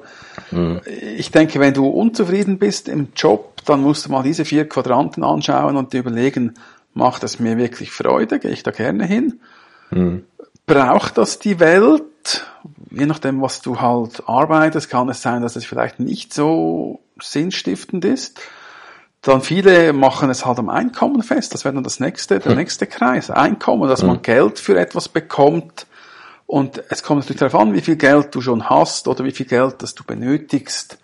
mhm. 0.51 0.81
ich 0.85 1.31
denke, 1.31 1.61
wenn 1.61 1.73
du 1.73 1.87
unzufrieden 1.87 2.59
bist 2.59 2.89
im 2.89 3.07
Job, 3.15 3.61
dann 3.65 3.81
musst 3.81 4.05
du 4.05 4.11
mal 4.11 4.23
diese 4.23 4.43
vier 4.43 4.67
Quadranten 4.67 5.23
anschauen 5.23 5.77
und 5.77 5.93
dir 5.93 6.01
überlegen, 6.01 6.55
macht 6.93 7.23
es 7.23 7.39
mir 7.39 7.57
wirklich 7.57 7.91
Freude, 7.91 8.37
gehe 8.37 8.51
ich 8.51 8.63
da 8.63 8.71
gerne 8.71 9.05
hin? 9.05 9.39
Mhm. 9.91 10.23
Braucht 10.65 11.17
das 11.17 11.39
die 11.39 11.61
Welt? 11.61 12.03
Je 12.91 13.05
nachdem, 13.05 13.41
was 13.41 13.61
du 13.61 13.79
halt 13.79 14.23
arbeitest, 14.27 14.89
kann 14.89 15.09
es 15.09 15.21
sein, 15.21 15.41
dass 15.41 15.55
es 15.55 15.65
vielleicht 15.65 15.99
nicht 15.99 16.33
so 16.33 16.99
sinnstiftend 17.21 18.05
ist. 18.05 18.39
Dann 19.21 19.41
viele 19.41 19.91
machen 19.91 20.29
es 20.29 20.45
halt 20.45 20.59
am 20.59 20.69
Einkommen 20.69 21.23
fest. 21.23 21.53
Das 21.53 21.65
wäre 21.65 21.75
dann 21.75 21.83
das 21.83 21.99
nächste, 21.99 22.39
der 22.39 22.55
nächste 22.55 22.87
Kreis. 22.87 23.29
Einkommen, 23.29 23.89
dass 23.89 24.01
man 24.01 24.21
Geld 24.21 24.59
für 24.59 24.79
etwas 24.79 25.09
bekommt. 25.09 25.87
Und 26.45 26.81
es 26.89 27.03
kommt 27.03 27.19
natürlich 27.19 27.39
darauf 27.39 27.59
an, 27.61 27.73
wie 27.73 27.81
viel 27.81 27.97
Geld 27.97 28.33
du 28.33 28.41
schon 28.41 28.69
hast 28.69 29.07
oder 29.07 29.25
wie 29.25 29.31
viel 29.31 29.45
Geld, 29.45 29.81
das 29.83 29.93
du 29.93 30.03
benötigst 30.03 30.97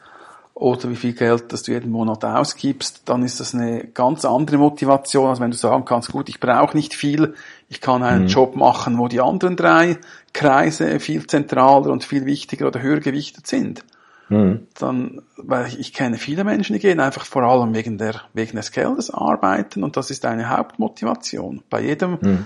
oder 0.55 0.89
wie 0.89 0.95
viel 0.95 1.13
Geld, 1.13 1.51
das 1.51 1.63
du 1.63 1.73
jeden 1.73 1.91
Monat 1.91 2.23
ausgibst, 2.23 3.01
dann 3.05 3.23
ist 3.23 3.41
das 3.41 3.53
eine 3.53 3.87
ganz 3.87 4.23
andere 4.23 4.57
Motivation, 4.57 5.29
als 5.29 5.41
wenn 5.41 5.51
du 5.51 5.57
sagen 5.57 5.83
kannst, 5.83 6.13
gut, 6.13 6.29
ich 6.29 6.39
brauche 6.39 6.77
nicht 6.77 6.93
viel, 6.93 7.35
ich 7.67 7.81
kann 7.81 8.03
einen 8.03 8.23
mhm. 8.23 8.29
Job 8.29 8.55
machen, 8.55 8.97
wo 8.97 9.09
die 9.09 9.19
anderen 9.19 9.57
drei 9.57 9.97
Kreise 10.31 11.01
viel 11.01 11.27
zentraler 11.27 11.91
und 11.91 12.05
viel 12.05 12.25
wichtiger 12.25 12.67
oder 12.67 12.81
höher 12.81 13.01
gewichtet 13.01 13.47
sind. 13.47 13.83
Mhm. 14.29 14.67
Dann, 14.79 15.21
weil 15.35 15.67
ich, 15.67 15.77
ich 15.77 15.93
kenne 15.93 16.17
viele 16.17 16.45
Menschen, 16.45 16.71
die 16.71 16.79
gehen 16.79 17.01
einfach 17.01 17.25
vor 17.25 17.43
allem 17.43 17.73
wegen 17.73 17.97
der, 17.97 18.21
wegen 18.33 18.55
des 18.55 18.71
Geldes 18.71 19.11
arbeiten 19.11 19.83
und 19.83 19.97
das 19.97 20.09
ist 20.09 20.23
eine 20.25 20.49
Hauptmotivation. 20.49 21.63
Bei 21.69 21.81
jedem 21.81 22.17
mhm. 22.21 22.45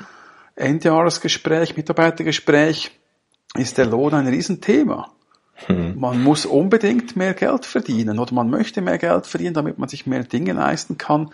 Endjahresgespräch, 0.55 1.77
Mitarbeitergespräch 1.77 2.91
ist 3.55 3.77
der 3.77 3.85
Lohn 3.85 4.15
ein 4.15 4.27
Riesenthema. 4.27 5.11
Hm. 5.67 5.99
Man 5.99 6.23
muss 6.23 6.45
unbedingt 6.45 7.15
mehr 7.15 7.33
Geld 7.33 7.65
verdienen 7.65 8.19
oder 8.19 8.33
man 8.33 8.49
möchte 8.49 8.81
mehr 8.81 8.97
Geld 8.97 9.27
verdienen, 9.27 9.53
damit 9.53 9.77
man 9.77 9.89
sich 9.89 10.07
mehr 10.07 10.23
Dinge 10.23 10.53
leisten 10.53 10.97
kann. 10.97 11.31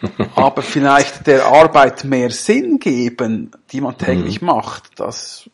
Aber 0.36 0.62
vielleicht 0.62 1.26
der 1.26 1.46
Arbeit 1.46 2.04
mehr 2.04 2.30
Sinn 2.30 2.78
geben, 2.78 3.50
die 3.72 3.80
man 3.80 3.96
täglich 3.96 4.40
hm. 4.40 4.46
macht, 4.46 5.00
das 5.00 5.48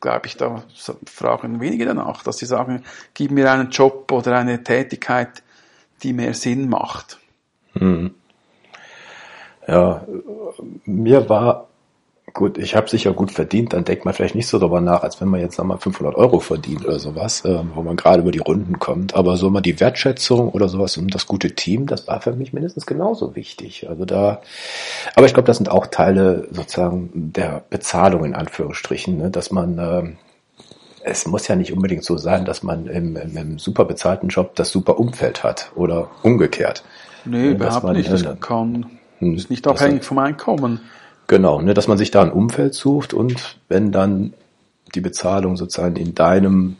glaube 0.00 0.26
ich, 0.26 0.36
da 0.36 0.62
fragen 1.06 1.60
wenige 1.60 1.84
danach, 1.84 2.22
dass 2.22 2.38
sie 2.38 2.46
sagen, 2.46 2.84
gib 3.14 3.30
mir 3.30 3.50
einen 3.50 3.70
Job 3.70 4.10
oder 4.12 4.36
eine 4.36 4.62
Tätigkeit, 4.62 5.42
die 6.02 6.12
mehr 6.12 6.34
Sinn 6.34 6.68
macht. 6.68 7.18
Hm. 7.72 8.14
Ja, 9.66 10.06
mir 10.84 11.28
war 11.28 11.67
gut, 12.38 12.56
ich 12.56 12.76
habe 12.76 12.88
sicher 12.88 13.12
gut 13.12 13.32
verdient, 13.32 13.72
dann 13.72 13.84
denkt 13.84 14.04
man 14.04 14.14
vielleicht 14.14 14.36
nicht 14.36 14.46
so 14.46 14.60
darüber 14.60 14.80
nach, 14.80 15.02
als 15.02 15.20
wenn 15.20 15.26
man 15.26 15.40
jetzt 15.40 15.56
sag 15.56 15.66
mal 15.66 15.76
500 15.76 16.14
Euro 16.14 16.38
verdient 16.38 16.84
oder 16.84 17.00
sowas, 17.00 17.44
äh, 17.44 17.58
wo 17.74 17.82
man 17.82 17.96
gerade 17.96 18.22
über 18.22 18.30
die 18.30 18.38
Runden 18.38 18.78
kommt. 18.78 19.16
Aber 19.16 19.36
so 19.36 19.50
mal 19.50 19.60
die 19.60 19.80
Wertschätzung 19.80 20.50
oder 20.50 20.68
sowas 20.68 20.96
und 20.96 21.12
das 21.12 21.26
gute 21.26 21.56
Team, 21.56 21.86
das 21.86 22.06
war 22.06 22.20
für 22.20 22.32
mich 22.34 22.52
mindestens 22.52 22.86
genauso 22.86 23.34
wichtig. 23.34 23.88
Also 23.88 24.04
da, 24.04 24.40
aber 25.16 25.26
ich 25.26 25.34
glaube, 25.34 25.48
das 25.48 25.56
sind 25.56 25.68
auch 25.68 25.88
Teile 25.88 26.46
sozusagen 26.52 27.10
der 27.12 27.64
Bezahlung 27.70 28.24
in 28.24 28.34
Anführungsstrichen, 28.34 29.18
ne, 29.18 29.30
dass 29.30 29.50
man 29.50 29.78
äh, 29.78 30.02
es 31.02 31.26
muss 31.26 31.48
ja 31.48 31.56
nicht 31.56 31.72
unbedingt 31.72 32.04
so 32.04 32.18
sein, 32.18 32.44
dass 32.44 32.62
man 32.62 32.86
im, 32.86 33.16
im, 33.16 33.36
im 33.36 33.58
super 33.58 33.84
bezahlten 33.84 34.28
Job 34.28 34.54
das 34.54 34.70
super 34.70 35.00
Umfeld 35.00 35.42
hat 35.42 35.72
oder 35.74 36.08
umgekehrt. 36.22 36.84
Nee, 37.24 37.50
überhaupt 37.50 37.82
man, 37.82 37.96
nicht. 37.96 38.12
Das 38.12 38.24
kann 38.38 38.86
hm, 39.18 39.34
ist 39.34 39.50
nicht 39.50 39.66
abhängig 39.66 40.04
vom 40.04 40.18
Einkommen. 40.18 40.80
Genau, 41.28 41.60
ne, 41.60 41.74
dass 41.74 41.88
man 41.88 41.98
sich 41.98 42.10
da 42.10 42.22
ein 42.22 42.32
Umfeld 42.32 42.74
sucht 42.74 43.14
und 43.14 43.58
wenn 43.68 43.92
dann 43.92 44.32
die 44.94 45.02
Bezahlung 45.02 45.56
sozusagen 45.56 45.96
in 45.96 46.14
deinem 46.14 46.76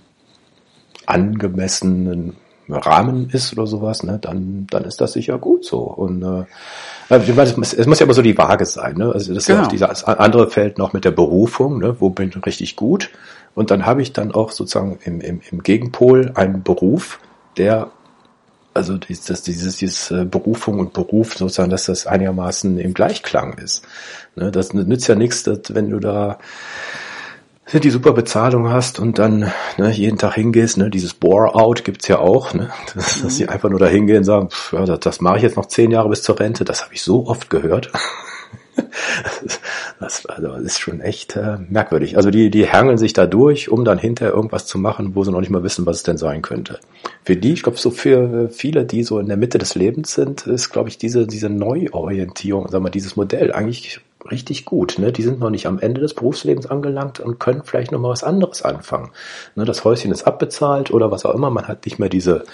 angemessenen 1.04 2.34
Rahmen 2.68 3.28
ist 3.30 3.52
oder 3.52 3.66
sowas, 3.66 4.02
ne, 4.02 4.18
dann, 4.20 4.66
dann 4.70 4.84
ist 4.84 5.00
das 5.02 5.12
sicher 5.12 5.38
gut 5.38 5.66
so. 5.66 5.80
Und 5.80 6.22
äh, 6.22 6.44
es 7.10 7.56
muss, 7.56 7.72
es 7.74 7.86
muss 7.86 7.98
ja 7.98 8.04
immer 8.04 8.14
so 8.14 8.22
die 8.22 8.36
Waage 8.36 8.64
sein. 8.64 8.96
Ne? 8.96 9.12
Also 9.12 9.34
das 9.34 9.46
genau. 9.46 9.60
ist 9.60 9.80
ja 9.80 9.86
auch 9.88 9.90
dieses 9.90 10.04
andere 10.04 10.50
Feld 10.50 10.78
noch 10.78 10.94
mit 10.94 11.04
der 11.04 11.10
Berufung, 11.10 11.78
ne? 11.78 11.96
wo 12.00 12.10
bin 12.10 12.30
ich 12.30 12.46
richtig 12.46 12.76
gut. 12.76 13.10
Und 13.54 13.70
dann 13.70 13.86
habe 13.86 14.02
ich 14.02 14.12
dann 14.12 14.32
auch 14.32 14.50
sozusagen 14.50 14.98
im, 15.04 15.20
im, 15.20 15.40
im 15.50 15.62
Gegenpol 15.62 16.32
einen 16.34 16.62
Beruf, 16.62 17.20
der 17.56 17.90
also 18.78 18.96
dieses, 18.96 19.42
dieses, 19.42 19.76
dieses 19.76 20.10
äh, 20.12 20.24
Berufung 20.24 20.78
und 20.78 20.92
Beruf 20.92 21.36
sozusagen, 21.36 21.70
dass 21.70 21.86
das 21.86 22.06
einigermaßen 22.06 22.78
im 22.78 22.94
Gleichklang 22.94 23.58
ist. 23.58 23.84
Ne, 24.36 24.52
das 24.52 24.72
nützt 24.72 25.08
ja 25.08 25.16
nichts, 25.16 25.42
dass, 25.42 25.74
wenn 25.74 25.90
du 25.90 25.98
da 25.98 26.38
die 27.72 27.90
super 27.90 28.12
Bezahlung 28.12 28.70
hast 28.70 28.98
und 28.98 29.18
dann 29.18 29.52
ne, 29.76 29.90
jeden 29.90 30.16
Tag 30.16 30.34
hingehst, 30.34 30.78
ne, 30.78 30.90
dieses 30.90 31.12
Bore-out 31.12 31.84
gibt's 31.84 32.08
ja 32.08 32.18
auch, 32.18 32.54
ne, 32.54 32.70
dass, 32.94 33.20
dass 33.20 33.36
sie 33.36 33.44
mhm. 33.44 33.50
einfach 33.50 33.68
nur 33.68 33.80
da 33.80 33.86
hingehen 33.86 34.18
und 34.18 34.24
sagen, 34.24 34.48
pff, 34.48 34.72
ja, 34.72 34.84
das, 34.86 35.00
das 35.00 35.20
mache 35.20 35.38
ich 35.38 35.42
jetzt 35.42 35.56
noch 35.56 35.66
zehn 35.66 35.90
Jahre 35.90 36.08
bis 36.08 36.22
zur 36.22 36.38
Rente, 36.38 36.64
das 36.64 36.84
habe 36.84 36.94
ich 36.94 37.02
so 37.02 37.26
oft 37.26 37.50
gehört. 37.50 37.90
Das, 40.00 40.26
also, 40.26 40.54
ist 40.54 40.78
schon 40.78 41.00
echt 41.00 41.36
äh, 41.36 41.58
merkwürdig. 41.68 42.16
Also 42.16 42.30
die, 42.30 42.50
die 42.50 42.70
hangeln 42.70 42.98
sich 42.98 43.12
da 43.12 43.26
durch, 43.26 43.70
um 43.70 43.84
dann 43.84 43.98
hinterher 43.98 44.34
irgendwas 44.34 44.66
zu 44.66 44.78
machen, 44.78 45.14
wo 45.14 45.24
sie 45.24 45.32
noch 45.32 45.40
nicht 45.40 45.50
mal 45.50 45.62
wissen, 45.62 45.86
was 45.86 45.98
es 45.98 46.02
denn 46.02 46.18
sein 46.18 46.42
könnte. 46.42 46.78
Für 47.24 47.36
die, 47.36 47.52
ich 47.52 47.62
glaube, 47.62 47.78
so 47.78 47.90
für 47.90 48.48
viele, 48.50 48.84
die 48.84 49.02
so 49.02 49.18
in 49.18 49.28
der 49.28 49.36
Mitte 49.36 49.58
des 49.58 49.74
Lebens 49.74 50.14
sind, 50.14 50.46
ist, 50.46 50.70
glaube 50.70 50.88
ich, 50.88 50.98
diese, 50.98 51.26
diese 51.26 51.48
Neuorientierung, 51.48 52.68
sagen 52.68 52.84
wir, 52.84 52.90
dieses 52.90 53.16
Modell 53.16 53.52
eigentlich 53.52 54.00
richtig 54.30 54.64
gut. 54.64 54.98
Ne? 54.98 55.12
Die 55.12 55.22
sind 55.22 55.40
noch 55.40 55.50
nicht 55.50 55.66
am 55.66 55.78
Ende 55.78 56.00
des 56.00 56.14
Berufslebens 56.14 56.66
angelangt 56.66 57.20
und 57.20 57.38
können 57.38 57.62
vielleicht 57.64 57.92
noch 57.92 58.00
mal 58.00 58.10
was 58.10 58.24
anderes 58.24 58.62
anfangen. 58.62 59.10
Ne? 59.54 59.64
Das 59.64 59.84
Häuschen 59.84 60.12
ist 60.12 60.24
abbezahlt 60.24 60.90
oder 60.90 61.10
was 61.10 61.24
auch 61.24 61.34
immer. 61.34 61.50
Man 61.50 61.68
hat 61.68 61.84
nicht 61.84 61.98
mehr 61.98 62.08
diese 62.08 62.44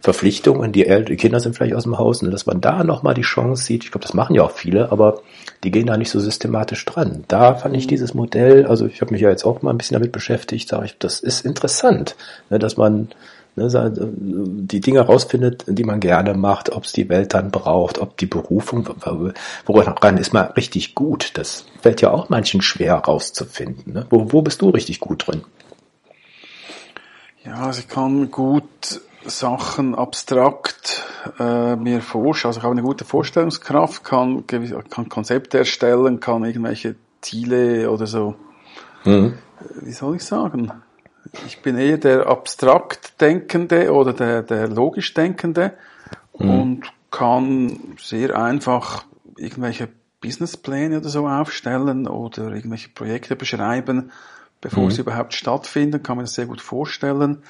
Verpflichtungen. 0.00 0.72
Die, 0.72 0.86
El 0.86 1.04
die 1.04 1.16
Kinder 1.16 1.40
sind 1.40 1.56
vielleicht 1.56 1.74
aus 1.74 1.84
dem 1.84 1.98
Haus. 1.98 2.22
Ne? 2.22 2.30
Dass 2.30 2.46
man 2.46 2.60
da 2.60 2.84
noch 2.84 3.02
mal 3.02 3.14
die 3.14 3.22
Chance 3.22 3.64
sieht. 3.64 3.84
Ich 3.84 3.90
glaube, 3.90 4.06
das 4.06 4.14
machen 4.14 4.34
ja 4.34 4.42
auch 4.42 4.52
viele, 4.52 4.92
aber 4.92 5.20
die 5.64 5.70
gehen 5.70 5.86
da 5.86 5.96
nicht 5.96 6.10
so 6.10 6.20
systematisch 6.20 6.84
dran. 6.84 7.24
Da 7.28 7.54
fand 7.54 7.76
ich 7.76 7.84
mhm. 7.84 7.90
dieses 7.90 8.14
Modell, 8.14 8.66
also 8.66 8.86
ich 8.86 9.00
habe 9.00 9.12
mich 9.12 9.20
ja 9.20 9.30
jetzt 9.30 9.44
auch 9.44 9.62
mal 9.62 9.70
ein 9.70 9.78
bisschen 9.78 9.94
damit 9.94 10.12
beschäftigt, 10.12 10.68
sage 10.68 10.86
ich, 10.86 10.98
das 10.98 11.20
ist 11.20 11.44
interessant, 11.44 12.16
ne? 12.48 12.58
dass 12.58 12.76
man 12.76 13.08
die 13.56 14.80
Dinge 14.80 15.00
rausfindet, 15.00 15.64
die 15.66 15.84
man 15.84 16.00
gerne 16.00 16.34
macht, 16.34 16.70
ob 16.70 16.84
es 16.84 16.92
die 16.92 17.08
Welt 17.08 17.34
dann 17.34 17.50
braucht, 17.50 17.98
ob 17.98 18.16
die 18.16 18.26
Berufung, 18.26 18.88
woran 19.66 20.16
ist 20.16 20.32
man 20.32 20.46
richtig 20.52 20.94
gut. 20.94 21.32
Das 21.34 21.64
fällt 21.80 22.00
ja 22.00 22.10
auch 22.10 22.28
manchen 22.28 22.62
schwer 22.62 22.94
rauszufinden. 22.94 23.92
Ne? 23.92 24.06
Wo, 24.10 24.32
wo 24.32 24.42
bist 24.42 24.62
du 24.62 24.70
richtig 24.70 25.00
gut 25.00 25.26
drin? 25.26 25.42
Ja, 27.44 27.66
also 27.66 27.80
ich 27.80 27.88
kann 27.88 28.30
gut 28.30 29.00
Sachen 29.24 29.94
abstrakt 29.94 31.04
äh, 31.38 31.76
mir 31.76 32.00
vorstellen. 32.00 32.50
Also 32.50 32.60
ich 32.60 32.64
habe 32.64 32.72
eine 32.72 32.82
gute 32.82 33.04
Vorstellungskraft, 33.04 34.04
kann, 34.04 34.44
kann 34.46 35.08
Konzepte 35.08 35.58
erstellen, 35.58 36.20
kann 36.20 36.44
irgendwelche 36.44 36.96
Ziele 37.20 37.90
oder 37.90 38.06
so, 38.06 38.34
mhm. 39.04 39.34
wie 39.82 39.92
soll 39.92 40.16
ich 40.16 40.24
sagen, 40.24 40.72
ich 41.46 41.62
bin 41.62 41.78
eher 41.78 41.98
der 41.98 42.26
abstrakt 42.26 43.20
Denkende 43.20 43.92
oder 43.92 44.12
der, 44.12 44.42
der 44.42 44.68
logisch 44.68 45.14
Denkende 45.14 45.74
mhm. 46.38 46.50
und 46.50 46.92
kann 47.10 47.96
sehr 47.98 48.36
einfach 48.36 49.04
irgendwelche 49.36 49.88
Businesspläne 50.20 50.98
oder 50.98 51.08
so 51.08 51.26
aufstellen 51.26 52.06
oder 52.06 52.52
irgendwelche 52.52 52.90
Projekte 52.90 53.36
beschreiben, 53.36 54.12
bevor 54.60 54.84
mhm. 54.84 54.90
sie 54.90 55.00
überhaupt 55.00 55.34
stattfinden, 55.34 56.02
kann 56.02 56.16
man 56.16 56.26
das 56.26 56.34
sehr 56.34 56.46
gut 56.46 56.60
vorstellen. 56.60 57.42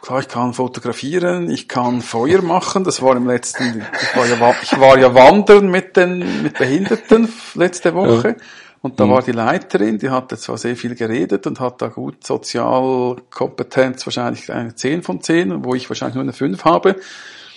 Klar, 0.00 0.20
ich 0.20 0.28
kann 0.28 0.54
fotografieren, 0.54 1.50
ich 1.50 1.68
kann 1.68 2.00
Feuer 2.00 2.42
machen, 2.42 2.84
das 2.84 3.02
war 3.02 3.14
im 3.16 3.26
letzten, 3.26 3.84
ich 4.00 4.16
war 4.16 4.26
ja, 4.26 4.54
ich 4.62 4.80
war 4.80 4.98
ja 4.98 5.14
wandern 5.14 5.70
mit 5.70 5.96
den, 5.96 6.42
mit 6.42 6.58
Behinderten 6.58 7.28
letzte 7.54 7.94
Woche. 7.94 8.28
Ja. 8.28 8.34
Und 8.82 8.98
da 8.98 9.06
mhm. 9.06 9.10
war 9.10 9.22
die 9.22 9.32
Leiterin, 9.32 9.98
die 9.98 10.10
hatte 10.10 10.36
zwar 10.36 10.58
sehr 10.58 10.76
viel 10.76 10.96
geredet 10.96 11.46
und 11.46 11.60
hat 11.60 11.80
da 11.80 11.86
gut 11.86 12.26
Sozialkompetenz, 12.26 14.04
wahrscheinlich 14.04 14.52
eine 14.52 14.74
10 14.74 15.02
von 15.04 15.22
10, 15.22 15.64
wo 15.64 15.74
ich 15.74 15.88
wahrscheinlich 15.88 16.16
nur 16.16 16.24
eine 16.24 16.32
5 16.32 16.64
habe. 16.64 16.96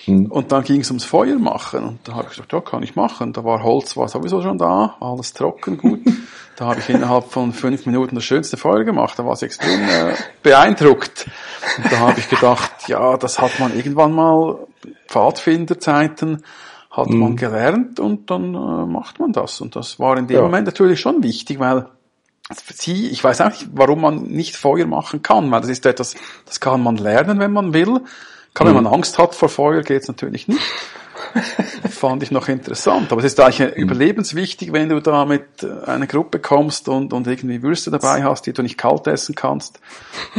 Mhm. 0.05 0.27
Und 0.27 0.51
dann 0.51 0.63
ging 0.63 0.81
es 0.81 0.91
ums 0.91 1.03
Feuer 1.03 1.39
machen. 1.39 1.83
Und 1.83 1.99
da 2.03 2.13
habe 2.13 2.25
ich 2.25 2.29
gesagt, 2.29 2.53
ja, 2.53 2.61
kann 2.61 2.83
ich 2.83 2.95
machen. 2.95 3.33
Da 3.33 3.43
war 3.43 3.63
Holz, 3.63 3.97
war 3.97 4.07
sowieso 4.07 4.43
schon 4.43 4.59
da, 4.59 4.97
alles 4.99 5.33
trocken, 5.33 5.77
gut. 5.77 6.01
da 6.57 6.67
habe 6.67 6.79
ich 6.79 6.89
innerhalb 6.89 7.31
von 7.31 7.53
fünf 7.53 7.87
Minuten 7.87 8.13
das 8.13 8.23
schönste 8.23 8.55
Feuer 8.55 8.83
gemacht. 8.83 9.17
Da 9.17 9.25
war 9.25 9.35
sie 9.35 9.45
extrem 9.45 9.81
äh, 9.83 10.13
beeindruckt. 10.43 11.25
Und 11.77 11.91
da 11.91 11.99
habe 11.99 12.19
ich 12.19 12.29
gedacht, 12.29 12.87
ja, 12.87 13.17
das 13.17 13.39
hat 13.39 13.59
man 13.59 13.75
irgendwann 13.75 14.11
mal 14.11 14.59
Pfadfinderzeiten 15.07 16.43
hat 16.95 17.09
mhm. 17.09 17.19
man 17.19 17.35
gelernt 17.35 17.99
und 17.99 18.29
dann 18.31 18.53
äh, 18.53 18.85
macht 18.85 19.19
man 19.19 19.33
das. 19.33 19.59
Und 19.59 19.75
das 19.75 19.99
war 19.99 20.17
in 20.17 20.27
dem 20.27 20.37
ja. 20.37 20.41
Moment 20.43 20.65
natürlich 20.65 20.99
schon 20.99 21.23
wichtig, 21.23 21.59
weil 21.59 21.87
sie, 22.53 23.09
ich 23.09 23.23
weiß 23.23 23.41
auch 23.41 23.49
nicht, 23.49 23.67
warum 23.73 24.01
man 24.01 24.23
nicht 24.23 24.55
Feuer 24.55 24.85
machen 24.85 25.21
kann, 25.21 25.51
weil 25.51 25.61
das 25.61 25.69
ist 25.69 25.85
etwas, 25.85 26.15
das 26.45 26.59
kann 26.59 26.81
man 26.81 26.97
lernen, 26.97 27.39
wenn 27.39 27.51
man 27.51 27.73
will. 27.73 28.01
Kann, 28.53 28.67
mhm. 28.67 28.75
wenn 28.75 28.83
man 28.83 28.93
Angst 28.93 29.17
hat 29.17 29.35
vor 29.35 29.49
Feuer, 29.49 29.81
geht's 29.81 30.07
natürlich 30.07 30.47
nicht. 30.47 30.61
Fand 31.89 32.23
ich 32.23 32.31
noch 32.31 32.47
interessant. 32.47 33.11
Aber 33.11 33.19
es 33.19 33.25
ist 33.25 33.39
eigentlich 33.39 33.75
mhm. 33.75 33.81
überlebenswichtig, 33.81 34.71
wenn 34.71 34.89
du 34.89 35.01
da 35.01 35.25
mit 35.25 35.65
einer 35.85 36.07
Gruppe 36.07 36.39
kommst 36.39 36.87
und, 36.87 37.11
und 37.11 37.27
irgendwie 37.27 37.61
Würste 37.61 37.91
dabei 37.91 38.23
hast, 38.23 38.45
die 38.45 38.53
du 38.53 38.61
nicht 38.61 38.77
kalt 38.77 39.07
essen 39.07 39.35
kannst, 39.35 39.79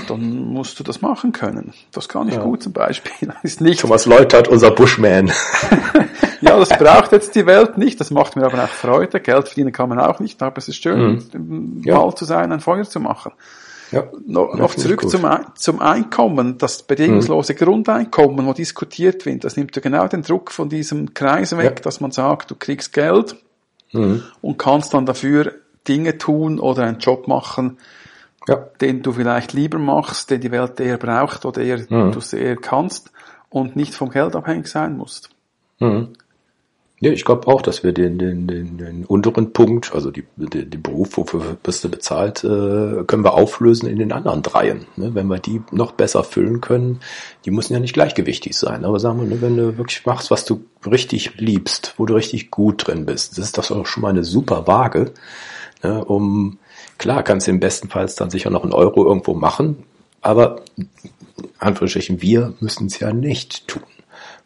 dann 0.09 0.47
musst 0.53 0.79
du 0.79 0.85
das 0.85 1.03
machen 1.03 1.33
können. 1.33 1.75
Das 1.93 2.09
kann 2.09 2.29
ich 2.29 2.35
ja. 2.35 2.43
gut 2.43 2.63
zum 2.63 2.73
Beispiel. 2.73 3.35
ist 3.43 3.61
nicht 3.61 3.81
Thomas 3.81 4.07
Leutert, 4.07 4.49
unser 4.49 4.71
Bushman. 4.71 5.31
ja, 6.47 6.59
das 6.59 6.69
braucht 6.71 7.13
jetzt 7.13 7.35
die 7.35 7.47
Welt 7.47 7.79
nicht. 7.79 8.01
Das 8.01 8.11
macht 8.11 8.37
mir 8.37 8.45
aber 8.45 8.65
auch 8.65 8.69
Freude. 8.69 9.21
Geld 9.21 9.49
verdienen 9.49 9.73
kann 9.73 9.89
man 9.89 9.99
auch 9.99 10.21
nicht, 10.21 10.43
aber 10.43 10.59
es 10.59 10.69
ist 10.69 10.83
schön, 10.83 11.23
mhm. 11.33 11.83
ja. 11.85 12.15
Zu 12.15 12.25
sein, 12.25 12.53
ein 12.53 12.61
Feuer 12.61 12.85
zu 12.85 13.01
machen. 13.01 13.33
Ja, 13.93 14.05
no, 14.27 14.53
noch 14.55 14.75
zurück 14.75 15.09
zum, 15.09 15.29
zum 15.55 15.81
Einkommen, 15.81 16.59
das 16.59 16.83
bedingungslose 16.83 17.53
mhm. 17.53 17.59
Grundeinkommen, 17.59 18.45
wo 18.47 18.53
diskutiert 18.53 19.25
wird, 19.27 19.45
das 19.45 19.57
nimmt 19.57 19.77
ja 19.77 19.83
genau 19.83 20.09
den 20.09 20.23
Druck 20.23 20.51
von 20.51 20.69
diesem 20.69 21.15
Kreis 21.15 21.57
weg, 21.57 21.65
ja. 21.77 21.83
dass 21.83 22.01
man 22.01 22.11
sagt, 22.11 22.51
du 22.51 22.57
kriegst 22.57 22.93
Geld 22.93 23.37
mhm. 23.93 24.25
und 24.43 24.59
kannst 24.59 24.93
dann 24.93 25.07
dafür 25.07 25.53
Dinge 25.87 26.19
tun 26.19 26.59
oder 26.59 26.83
einen 26.83 26.99
Job 26.99 27.29
machen, 27.29 27.79
ja. 28.49 28.57
den 28.81 29.03
du 29.03 29.13
vielleicht 29.13 29.53
lieber 29.53 29.79
machst, 29.79 30.31
den 30.31 30.41
die 30.41 30.51
Welt 30.51 30.81
eher 30.81 30.99
braucht 30.99 31.45
oder 31.45 31.63
eher 31.63 31.79
mhm. 31.89 32.11
du 32.11 32.37
eher 32.37 32.57
kannst 32.57 33.13
und 33.51 33.77
nicht 33.77 33.95
vom 33.95 34.11
Geld 34.11 34.35
abhängig 34.35 34.67
sein 34.67 34.97
musst. 34.97 35.31
Mhm. 35.79 36.09
Ja, 36.99 37.13
ich 37.13 37.27
glaube 37.27 37.47
auch, 37.49 37.61
dass 37.61 37.83
wir 37.83 37.93
den, 37.93 38.19
den, 38.19 38.47
den, 38.47 38.79
den 38.79 39.05
unteren 39.05 39.53
Punkt, 39.53 39.95
also 39.95 40.11
die, 40.11 40.25
den, 40.37 40.71
den 40.71 40.83
Beruf, 40.83 41.19
wofür 41.19 41.59
bist 41.63 41.85
du 41.85 41.91
bezahlt, 41.91 42.43
äh, 42.43 43.05
können 43.07 43.23
wir 43.23 43.35
auflösen 43.35 43.87
in 43.87 43.99
den 43.99 44.13
anderen 44.13 44.41
dreien. 44.41 44.87
Ne? 44.97 45.15
Wenn 45.15 45.27
wir 45.27 45.39
die 45.39 45.61
noch 45.73 45.93
besser 45.93 46.25
füllen 46.25 46.63
können, 46.63 47.01
die 47.45 47.51
müssen 47.51 47.75
ja 47.75 47.81
nicht 47.81 47.93
gleichgewichtig 47.93 48.57
sein. 48.57 48.87
Aber 48.87 48.99
sagen 48.99 49.21
wir, 49.21 49.27
ne, 49.27 49.43
wenn 49.43 49.59
du 49.59 49.77
wirklich 49.77 50.07
machst, 50.07 50.31
was 50.31 50.47
du 50.47 50.65
richtig 50.91 51.39
liebst, 51.39 51.93
wo 51.99 52.07
du 52.07 52.15
richtig 52.15 52.51
gut 52.51 52.87
drin 52.87 53.05
bist, 53.05 53.37
das 53.37 53.45
ist 53.45 53.59
das 53.59 53.71
auch 53.71 53.85
schon 53.85 54.01
mal 54.01 54.11
eine 54.11 54.25
super 54.25 54.67
Waage, 54.67 55.13
ne? 55.83 56.03
um 56.03 56.59
klar 56.97 57.23
kannst 57.23 57.47
du 57.47 57.51
im 57.51 57.61
besten 57.61 57.91
Fall 57.91 58.11
dann 58.17 58.31
sicher 58.31 58.49
noch 58.49 58.63
einen 58.63 58.73
Euro 58.73 59.05
irgendwo 59.05 59.35
machen, 59.35 59.85
aber 60.23 60.63
Anführungsstrichen, 61.59 62.23
wir 62.23 62.55
müssen 62.61 62.87
es 62.87 62.99
ja 63.01 63.13
nicht 63.13 63.69
tun. 63.69 63.83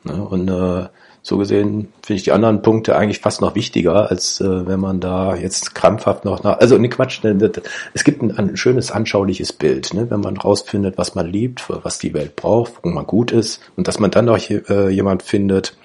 Ne? 0.02 0.20
Und 0.20 0.48
äh, 0.48 0.88
so 1.30 1.38
gesehen 1.38 1.92
finde 2.02 2.18
ich 2.18 2.24
die 2.24 2.32
anderen 2.32 2.60
Punkte 2.60 2.96
eigentlich 2.96 3.20
fast 3.20 3.40
noch 3.40 3.54
wichtiger, 3.54 4.10
als 4.10 4.40
äh, 4.40 4.66
wenn 4.66 4.80
man 4.80 4.98
da 4.98 5.36
jetzt 5.36 5.76
krampfhaft 5.76 6.24
noch 6.24 6.42
nach. 6.42 6.58
Also 6.58 6.76
ne 6.76 6.88
Quatsch, 6.88 7.22
ne, 7.22 7.52
es 7.94 8.02
gibt 8.02 8.20
ein, 8.20 8.36
ein 8.36 8.56
schönes 8.56 8.90
anschauliches 8.90 9.52
Bild, 9.52 9.94
ne, 9.94 10.10
wenn 10.10 10.20
man 10.20 10.36
rausfindet, 10.36 10.98
was 10.98 11.14
man 11.14 11.28
liebt, 11.28 11.70
was 11.84 12.00
die 12.00 12.14
Welt 12.14 12.34
braucht, 12.34 12.72
wo 12.82 12.88
man 12.88 13.06
gut 13.06 13.30
ist, 13.30 13.60
und 13.76 13.86
dass 13.86 14.00
man 14.00 14.10
dann 14.10 14.24
noch 14.24 14.38
äh, 14.50 14.88
jemand 14.88 15.22
findet, 15.22 15.76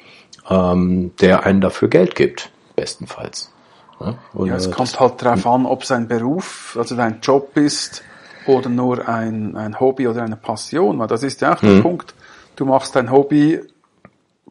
ähm, 0.50 1.12
der 1.22 1.46
einen 1.46 1.62
dafür 1.62 1.90
Geld 1.90 2.16
gibt, 2.16 2.50
bestenfalls. 2.76 3.52
Ne? 4.00 4.18
Und, 4.34 4.48
ja, 4.48 4.56
es 4.56 4.66
äh, 4.66 4.72
kommt 4.72 5.00
halt 5.00 5.22
darauf 5.22 5.46
an, 5.46 5.68
ob 5.68 5.84
es 5.84 5.92
ein 5.92 6.08
Beruf, 6.08 6.76
also 6.78 6.96
dein 6.96 7.20
Job 7.22 7.56
ist 7.56 8.02
oder 8.48 8.70
nur 8.70 9.08
ein, 9.08 9.56
ein 9.56 9.80
Hobby 9.80 10.08
oder 10.08 10.24
eine 10.24 10.38
Passion, 10.38 10.98
weil 10.98 11.08
das 11.08 11.22
ist 11.22 11.42
ja 11.42 11.54
auch 11.54 11.60
der 11.60 11.70
mhm. 11.70 11.82
Punkt. 11.84 12.16
Du 12.56 12.66
machst 12.66 12.96
dein 12.96 13.12
Hobby 13.12 13.60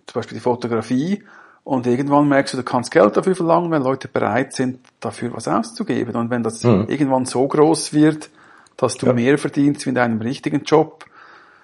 zum 0.06 0.20
Beispiel 0.20 0.38
die 0.38 0.42
Fotografie, 0.42 1.22
und 1.64 1.86
irgendwann 1.86 2.28
merkst 2.28 2.52
du, 2.52 2.58
du 2.58 2.62
kannst 2.62 2.90
Geld 2.90 3.16
dafür 3.16 3.34
verlangen, 3.34 3.70
wenn 3.70 3.82
Leute 3.82 4.06
bereit 4.06 4.52
sind, 4.52 4.80
dafür 5.00 5.32
was 5.32 5.48
auszugeben. 5.48 6.14
Und 6.14 6.28
wenn 6.28 6.42
das 6.42 6.62
mhm. 6.62 6.86
irgendwann 6.88 7.24
so 7.24 7.48
groß 7.48 7.94
wird, 7.94 8.28
dass 8.76 8.98
du 8.98 9.06
ja. 9.06 9.14
mehr 9.14 9.38
verdienst 9.38 9.86
wie 9.86 9.88
in 9.88 9.94
deinem 9.94 10.20
richtigen 10.20 10.64
Job, 10.64 11.06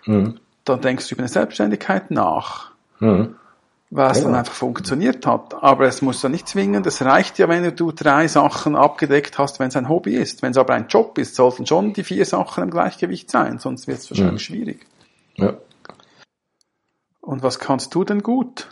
mhm. 0.06 0.40
dann 0.64 0.80
denkst 0.80 1.06
du 1.08 1.14
über 1.14 1.22
eine 1.22 1.28
Selbstständigkeit 1.28 2.10
nach. 2.10 2.70
Mhm. 2.98 3.36
Weil 3.90 4.12
es 4.12 4.18
ja. 4.18 4.24
dann 4.24 4.36
einfach 4.36 4.54
funktioniert 4.54 5.26
hat. 5.26 5.62
Aber 5.62 5.84
es 5.84 6.00
muss 6.00 6.22
ja 6.22 6.30
nicht 6.30 6.48
zwingen. 6.48 6.82
Es 6.86 7.02
reicht 7.02 7.38
ja, 7.38 7.48
wenn 7.48 7.76
du 7.76 7.92
drei 7.92 8.26
Sachen 8.26 8.76
abgedeckt 8.76 9.36
hast, 9.36 9.60
wenn 9.60 9.68
es 9.68 9.76
ein 9.76 9.88
Hobby 9.90 10.14
ist. 10.14 10.40
Wenn 10.40 10.52
es 10.52 10.56
aber 10.56 10.74
ein 10.74 10.86
Job 10.88 11.18
ist, 11.18 11.34
sollten 11.34 11.66
schon 11.66 11.92
die 11.92 12.04
vier 12.04 12.24
Sachen 12.24 12.62
im 12.64 12.70
Gleichgewicht 12.70 13.30
sein, 13.30 13.58
sonst 13.58 13.86
wird 13.86 13.98
es 13.98 14.10
wahrscheinlich 14.10 14.48
mhm. 14.48 14.54
schwierig. 14.54 14.86
Ja. 15.36 15.54
Und 17.20 17.42
was 17.42 17.58
kannst 17.58 17.94
du 17.94 18.04
denn 18.04 18.22
gut? 18.22 18.68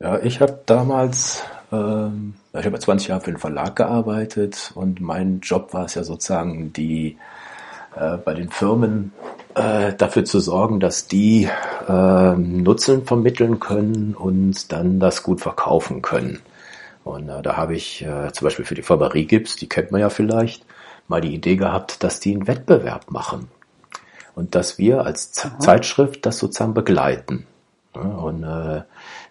Ja, 0.00 0.18
ich 0.18 0.40
habe 0.40 0.60
damals, 0.66 1.42
ähm, 1.72 2.34
ich 2.52 2.66
habe 2.66 2.78
20 2.78 3.08
Jahre 3.08 3.20
für 3.22 3.30
den 3.30 3.38
Verlag 3.38 3.76
gearbeitet 3.76 4.72
und 4.74 5.00
mein 5.00 5.40
Job 5.40 5.72
war 5.72 5.86
es 5.86 5.94
ja 5.94 6.04
sozusagen, 6.04 6.72
die 6.72 7.16
äh, 7.94 8.18
bei 8.18 8.34
den 8.34 8.50
Firmen 8.50 9.12
äh, 9.54 9.94
dafür 9.94 10.24
zu 10.24 10.40
sorgen, 10.40 10.80
dass 10.80 11.06
die 11.06 11.48
äh, 11.88 12.34
Nutzen 12.36 13.06
vermitteln 13.06 13.58
können 13.58 14.14
und 14.14 14.70
dann 14.70 15.00
das 15.00 15.22
gut 15.22 15.40
verkaufen 15.40 16.02
können. 16.02 16.42
Und 17.04 17.28
äh, 17.28 17.40
da 17.40 17.56
habe 17.56 17.74
ich 17.74 18.04
äh, 18.04 18.32
zum 18.32 18.46
Beispiel 18.46 18.66
für 18.66 18.74
die 18.74 18.82
Firma 18.82 19.08
Gips, 19.08 19.56
die 19.56 19.68
kennt 19.68 19.92
man 19.92 20.00
ja 20.00 20.10
vielleicht, 20.10 20.66
mal 21.08 21.20
die 21.20 21.34
Idee 21.34 21.56
gehabt, 21.56 22.02
dass 22.02 22.20
die 22.20 22.34
einen 22.34 22.48
Wettbewerb 22.48 23.10
machen 23.10 23.48
und 24.34 24.54
dass 24.54 24.76
wir 24.76 25.04
als 25.04 25.32
Z 25.32 25.62
Zeitschrift 25.62 26.26
das 26.26 26.38
sozusagen 26.38 26.74
begleiten. 26.74 27.46
Und 27.98 28.42
äh, 28.42 28.82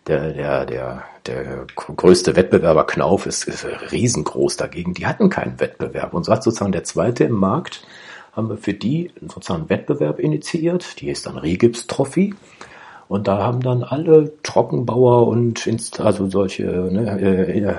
der, 0.07 0.33
der, 0.33 0.65
der, 0.65 1.03
der 1.25 1.65
größte 1.75 2.35
Wettbewerber 2.35 2.85
Knauf 2.85 3.25
ist, 3.25 3.47
ist 3.47 3.65
riesengroß 3.91 4.57
dagegen. 4.57 4.93
Die 4.93 5.07
hatten 5.07 5.29
keinen 5.29 5.59
Wettbewerb. 5.59 6.13
Und 6.13 6.25
so 6.25 6.31
hat 6.31 6.43
sozusagen 6.43 6.71
der 6.71 6.83
zweite 6.83 7.23
im 7.23 7.33
Markt, 7.33 7.85
haben 8.33 8.49
wir 8.49 8.57
für 8.57 8.73
die 8.73 9.11
sozusagen 9.21 9.61
einen 9.61 9.69
Wettbewerb 9.69 10.19
initiiert. 10.19 10.99
Die 11.01 11.09
ist 11.09 11.25
dann 11.25 11.37
Regips 11.37 11.87
Trophy. 11.87 12.33
Und 13.07 13.27
da 13.27 13.37
haben 13.37 13.61
dann 13.61 13.83
alle 13.83 14.33
Trockenbauer 14.41 15.27
und 15.27 15.67
Inst 15.67 16.01
also 16.01 16.27
solche 16.27 16.63
ne, 16.63 17.19
äh, 17.21 17.59
äh, 17.59 17.75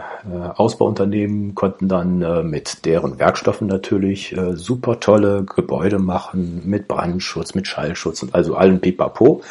Ausbauunternehmen 0.54 1.56
konnten 1.56 1.88
dann 1.88 2.22
äh, 2.22 2.44
mit 2.44 2.84
deren 2.84 3.18
Werkstoffen 3.18 3.66
natürlich 3.66 4.36
äh, 4.36 4.54
super 4.54 5.00
tolle 5.00 5.44
Gebäude 5.44 5.98
machen 5.98 6.62
mit 6.64 6.86
Brandschutz, 6.86 7.56
mit 7.56 7.66
Schallschutz 7.66 8.22
und 8.22 8.36
also 8.36 8.54
allen 8.54 8.80
Pipapo. 8.80 9.42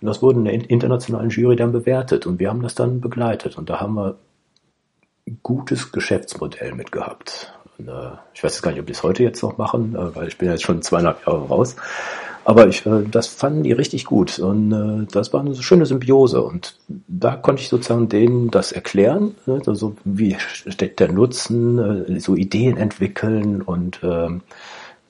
Und 0.00 0.06
das 0.06 0.22
wurde 0.22 0.38
in 0.38 0.44
der 0.44 0.70
internationalen 0.70 1.30
Jury 1.30 1.56
dann 1.56 1.72
bewertet 1.72 2.26
und 2.26 2.38
wir 2.38 2.50
haben 2.50 2.62
das 2.62 2.74
dann 2.74 3.00
begleitet 3.00 3.58
und 3.58 3.68
da 3.68 3.80
haben 3.80 3.94
wir 3.94 4.16
ein 5.26 5.40
gutes 5.42 5.92
Geschäftsmodell 5.92 6.74
mit 6.74 6.92
gehabt. 6.92 7.52
Und, 7.78 7.88
äh, 7.88 8.12
ich 8.34 8.42
weiß 8.42 8.54
jetzt 8.54 8.62
gar 8.62 8.70
nicht, 8.70 8.80
ob 8.80 8.86
die 8.86 8.92
es 8.92 9.02
heute 9.02 9.22
jetzt 9.22 9.42
noch 9.42 9.58
machen, 9.58 9.94
äh, 9.94 10.14
weil 10.14 10.28
ich 10.28 10.38
bin 10.38 10.48
jetzt 10.50 10.62
schon 10.62 10.82
zweieinhalb 10.82 11.26
Jahre 11.26 11.46
raus. 11.48 11.76
Aber 12.48 12.66
ich, 12.66 12.86
äh, 12.86 13.04
das 13.10 13.26
fanden 13.26 13.62
die 13.62 13.72
richtig 13.72 14.06
gut 14.06 14.38
und 14.38 14.72
äh, 14.72 15.06
das 15.12 15.34
war 15.34 15.40
eine 15.40 15.54
schöne 15.54 15.84
Symbiose 15.84 16.40
und 16.40 16.76
da 17.06 17.36
konnte 17.36 17.60
ich 17.60 17.68
sozusagen 17.68 18.08
denen 18.08 18.50
das 18.50 18.72
erklären, 18.72 19.34
ne? 19.44 19.60
also 19.66 19.96
wie 20.04 20.34
steckt 20.38 20.98
der 20.98 21.12
Nutzen, 21.12 22.06
äh, 22.08 22.20
so 22.20 22.36
Ideen 22.36 22.78
entwickeln 22.78 23.60
und 23.60 24.00
ähm, 24.02 24.40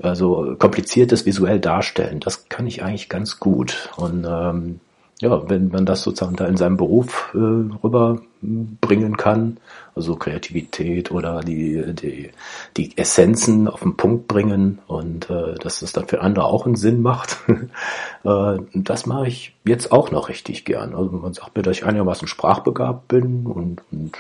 also 0.00 0.56
kompliziertes 0.58 1.26
visuell 1.26 1.61
darstellen. 1.61 2.20
Das 2.20 2.48
kann 2.48 2.66
ich 2.66 2.82
eigentlich 2.82 3.08
ganz 3.08 3.40
gut. 3.40 3.90
Und 3.96 4.26
ähm, 4.28 4.80
ja, 5.20 5.48
wenn 5.50 5.68
man 5.68 5.84
das 5.84 6.02
sozusagen 6.02 6.37
da 6.37 6.46
in 6.46 6.56
seinem 6.56 6.76
Beruf 6.76 7.34
äh, 7.34 7.38
rüberbringen 7.38 9.16
kann, 9.16 9.56
also 9.96 10.14
Kreativität 10.14 11.11
oder 11.11 11.40
die, 11.40 11.92
die, 11.94 12.30
die 12.76 12.96
Essenzen 12.96 13.66
auf 13.66 13.80
den 13.80 13.96
Punkt 13.96 14.28
bringen 14.28 14.78
und 14.87 15.28
äh, 15.28 15.54
dass 15.56 15.80
das 15.80 15.92
dann 15.92 16.06
für 16.06 16.20
andere 16.20 16.44
auch 16.44 16.66
einen 16.66 16.76
Sinn 16.76 17.02
macht, 17.02 17.38
äh, 18.24 18.58
das 18.74 19.06
mache 19.06 19.26
ich 19.26 19.56
jetzt 19.64 19.90
auch 19.90 20.12
noch 20.12 20.28
richtig 20.28 20.64
gern. 20.64 20.94
Also 20.94 21.11
man 21.11 21.34
sagt 21.34 21.56
mir, 21.56 21.64
dass 21.64 21.78
ich 21.78 21.84
einigermaßen 21.84 22.28
sprachbegabt 22.28 23.08
bin 23.08 23.44
und, 23.46 23.82
und 23.90 24.16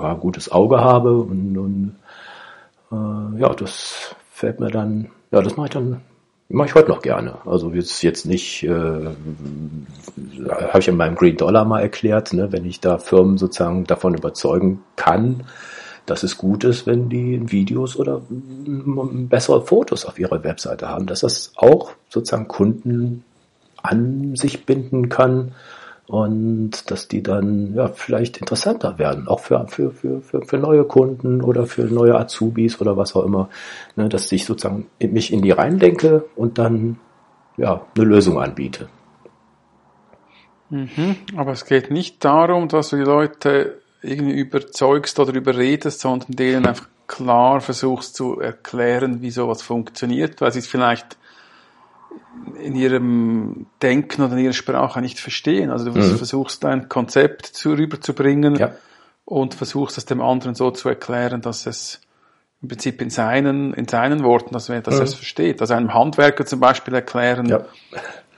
ja, 0.00 0.14
gutes 0.14 0.50
Auge 0.50 0.80
habe 0.80 1.16
und, 1.18 1.56
und 1.56 1.96
äh, 2.90 3.40
ja, 3.40 3.54
das 3.54 4.16
fällt 4.36 4.60
mir 4.60 4.70
dann, 4.70 5.08
ja, 5.30 5.40
das 5.40 5.56
mache 5.56 5.68
ich 5.68 5.72
dann, 5.72 6.02
mache 6.50 6.68
ich 6.68 6.74
heute 6.74 6.90
noch 6.90 7.00
gerne. 7.00 7.38
Also 7.46 7.70
jetzt 7.70 8.02
jetzt 8.02 8.26
nicht, 8.26 8.64
äh, 8.64 8.68
habe 8.68 9.14
ich 10.78 10.88
in 10.88 10.98
meinem 10.98 11.14
Green 11.14 11.38
Dollar 11.38 11.64
mal 11.64 11.80
erklärt, 11.80 12.34
ne, 12.34 12.52
wenn 12.52 12.66
ich 12.66 12.80
da 12.80 12.98
Firmen 12.98 13.38
sozusagen 13.38 13.84
davon 13.84 14.14
überzeugen 14.14 14.82
kann, 14.94 15.44
dass 16.04 16.22
es 16.22 16.36
gut 16.36 16.64
ist, 16.64 16.86
wenn 16.86 17.08
die 17.08 17.50
Videos 17.50 17.96
oder 17.96 18.20
bessere 18.28 19.62
Fotos 19.62 20.04
auf 20.04 20.18
ihrer 20.18 20.44
Webseite 20.44 20.86
haben, 20.86 21.06
dass 21.06 21.20
das 21.20 21.52
auch 21.56 21.92
sozusagen 22.10 22.46
Kunden 22.46 23.24
an 23.82 24.36
sich 24.36 24.66
binden 24.66 25.08
kann 25.08 25.54
und 26.06 26.90
dass 26.90 27.08
die 27.08 27.22
dann 27.22 27.74
ja 27.74 27.88
vielleicht 27.88 28.38
interessanter 28.38 28.98
werden, 28.98 29.26
auch 29.26 29.40
für, 29.40 29.66
für, 29.66 29.90
für, 29.90 30.20
für, 30.20 30.42
für 30.42 30.58
neue 30.58 30.84
Kunden 30.84 31.42
oder 31.42 31.66
für 31.66 31.82
neue 31.82 32.16
Azubis 32.16 32.80
oder 32.80 32.96
was 32.96 33.16
auch 33.16 33.24
immer, 33.24 33.48
ne, 33.96 34.08
dass 34.08 34.30
ich 34.30 34.44
sozusagen 34.44 34.86
mich 35.00 35.32
in 35.32 35.42
die 35.42 35.50
reindenke 35.50 36.24
und 36.36 36.58
dann 36.58 36.98
ja 37.56 37.84
eine 37.96 38.04
Lösung 38.04 38.40
anbiete. 38.40 38.88
Mhm, 40.70 41.16
aber 41.36 41.52
es 41.52 41.64
geht 41.64 41.90
nicht 41.90 42.24
darum, 42.24 42.68
dass 42.68 42.90
du 42.90 42.96
die 42.96 43.02
Leute 43.02 43.80
irgendwie 44.02 44.38
überzeugst 44.38 45.18
oder 45.18 45.34
überredest, 45.34 46.00
sondern 46.00 46.32
denen 46.32 46.66
einfach 46.66 46.88
klar 47.06 47.60
versuchst 47.60 48.14
zu 48.14 48.40
erklären, 48.40 49.22
wie 49.22 49.30
sowas 49.30 49.62
funktioniert, 49.62 50.40
weil 50.40 50.52
sie 50.52 50.58
es 50.58 50.66
vielleicht 50.66 51.16
in 52.62 52.74
ihrem 52.74 53.66
Denken 53.82 54.22
oder 54.22 54.34
in 54.34 54.44
ihrer 54.44 54.52
Sprache 54.52 55.00
nicht 55.00 55.18
verstehen. 55.18 55.70
Also 55.70 55.90
du 55.90 55.98
mhm. 55.98 56.16
versuchst 56.16 56.64
ein 56.64 56.88
Konzept 56.88 57.46
zu, 57.46 57.72
rüberzubringen 57.72 58.56
ja. 58.56 58.72
und 59.24 59.54
versuchst 59.54 59.98
es 59.98 60.06
dem 60.06 60.20
anderen 60.20 60.54
so 60.54 60.70
zu 60.70 60.88
erklären, 60.88 61.40
dass 61.40 61.66
es 61.66 62.00
im 62.62 62.68
Prinzip 62.68 63.02
in 63.02 63.10
seinen, 63.10 63.74
in 63.74 63.86
seinen 63.86 64.24
Worten, 64.24 64.54
dass, 64.54 64.66
dass 64.66 64.94
mhm. 64.94 65.00
er 65.00 65.02
es 65.02 65.14
versteht. 65.14 65.60
Also 65.60 65.74
einem 65.74 65.92
Handwerker 65.92 66.46
zum 66.46 66.60
Beispiel 66.60 66.94
erklären, 66.94 67.46
ja 67.46 67.64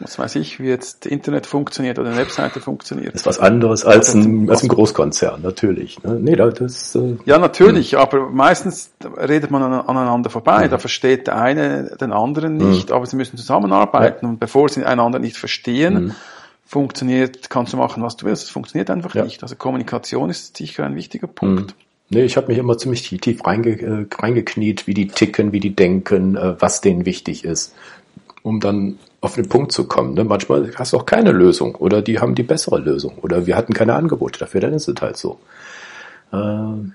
was 0.00 0.18
weiß 0.18 0.36
ich, 0.36 0.60
wie 0.60 0.68
jetzt 0.68 1.06
Internet 1.06 1.46
funktioniert 1.46 1.98
oder 1.98 2.10
eine 2.10 2.18
Webseite 2.18 2.60
funktioniert. 2.60 3.14
Das 3.14 3.22
ist 3.22 3.26
was 3.26 3.40
anderes 3.40 3.84
als 3.84 4.14
ein, 4.14 4.48
als 4.48 4.62
ein 4.62 4.68
Großkonzern, 4.68 5.42
natürlich. 5.42 6.02
Ne? 6.04 6.18
Nee, 6.20 6.36
das, 6.36 6.94
äh, 6.94 7.16
ja, 7.24 7.38
natürlich, 7.38 7.92
mh. 7.92 7.98
aber 7.98 8.30
meistens 8.30 8.92
redet 9.04 9.50
man 9.50 9.62
aneinander 9.62 10.30
vorbei. 10.30 10.66
Mhm. 10.66 10.70
Da 10.70 10.78
versteht 10.78 11.26
der 11.26 11.36
eine 11.40 11.96
den 12.00 12.12
anderen 12.12 12.56
nicht, 12.56 12.90
mhm. 12.90 12.94
aber 12.94 13.06
sie 13.06 13.16
müssen 13.16 13.36
zusammenarbeiten. 13.36 14.26
Ja. 14.26 14.30
Und 14.30 14.38
bevor 14.38 14.68
sie 14.68 14.84
einander 14.84 15.18
nicht 15.18 15.36
verstehen, 15.36 16.04
mhm. 16.04 16.14
funktioniert, 16.64 17.50
kannst 17.50 17.72
du 17.72 17.76
machen, 17.76 18.02
was 18.02 18.16
du 18.16 18.26
willst. 18.26 18.44
Es 18.44 18.50
funktioniert 18.50 18.90
einfach 18.90 19.14
ja. 19.16 19.24
nicht. 19.24 19.42
Also 19.42 19.56
Kommunikation 19.56 20.30
ist 20.30 20.56
sicher 20.56 20.84
ein 20.84 20.94
wichtiger 20.94 21.26
Punkt. 21.26 21.70
Mhm. 21.70 21.88
Nee, 22.10 22.22
ich 22.22 22.38
habe 22.38 22.48
mich 22.48 22.56
immer 22.56 22.78
ziemlich 22.78 23.02
tief 23.02 23.44
reinge, 23.44 23.70
äh, 23.82 24.06
reingekniet, 24.10 24.86
wie 24.86 24.94
die 24.94 25.08
ticken, 25.08 25.52
wie 25.52 25.60
die 25.60 25.76
denken, 25.76 26.36
äh, 26.36 26.58
was 26.58 26.80
denen 26.80 27.04
wichtig 27.04 27.44
ist, 27.44 27.74
um 28.42 28.60
dann 28.60 28.98
auf 29.20 29.34
den 29.34 29.48
Punkt 29.48 29.72
zu 29.72 29.86
kommen. 29.86 30.14
Ne? 30.14 30.24
Manchmal 30.24 30.72
hast 30.76 30.92
du 30.92 30.98
auch 30.98 31.06
keine 31.06 31.32
Lösung 31.32 31.74
oder 31.74 32.02
die 32.02 32.20
haben 32.20 32.34
die 32.34 32.42
bessere 32.42 32.78
Lösung 32.78 33.18
oder 33.22 33.46
wir 33.46 33.56
hatten 33.56 33.72
keine 33.72 33.94
Angebote 33.94 34.38
dafür, 34.38 34.60
dann 34.60 34.72
ist 34.72 34.88
es 34.88 35.00
halt 35.00 35.16
so. 35.16 35.38
Äh, 36.32 36.36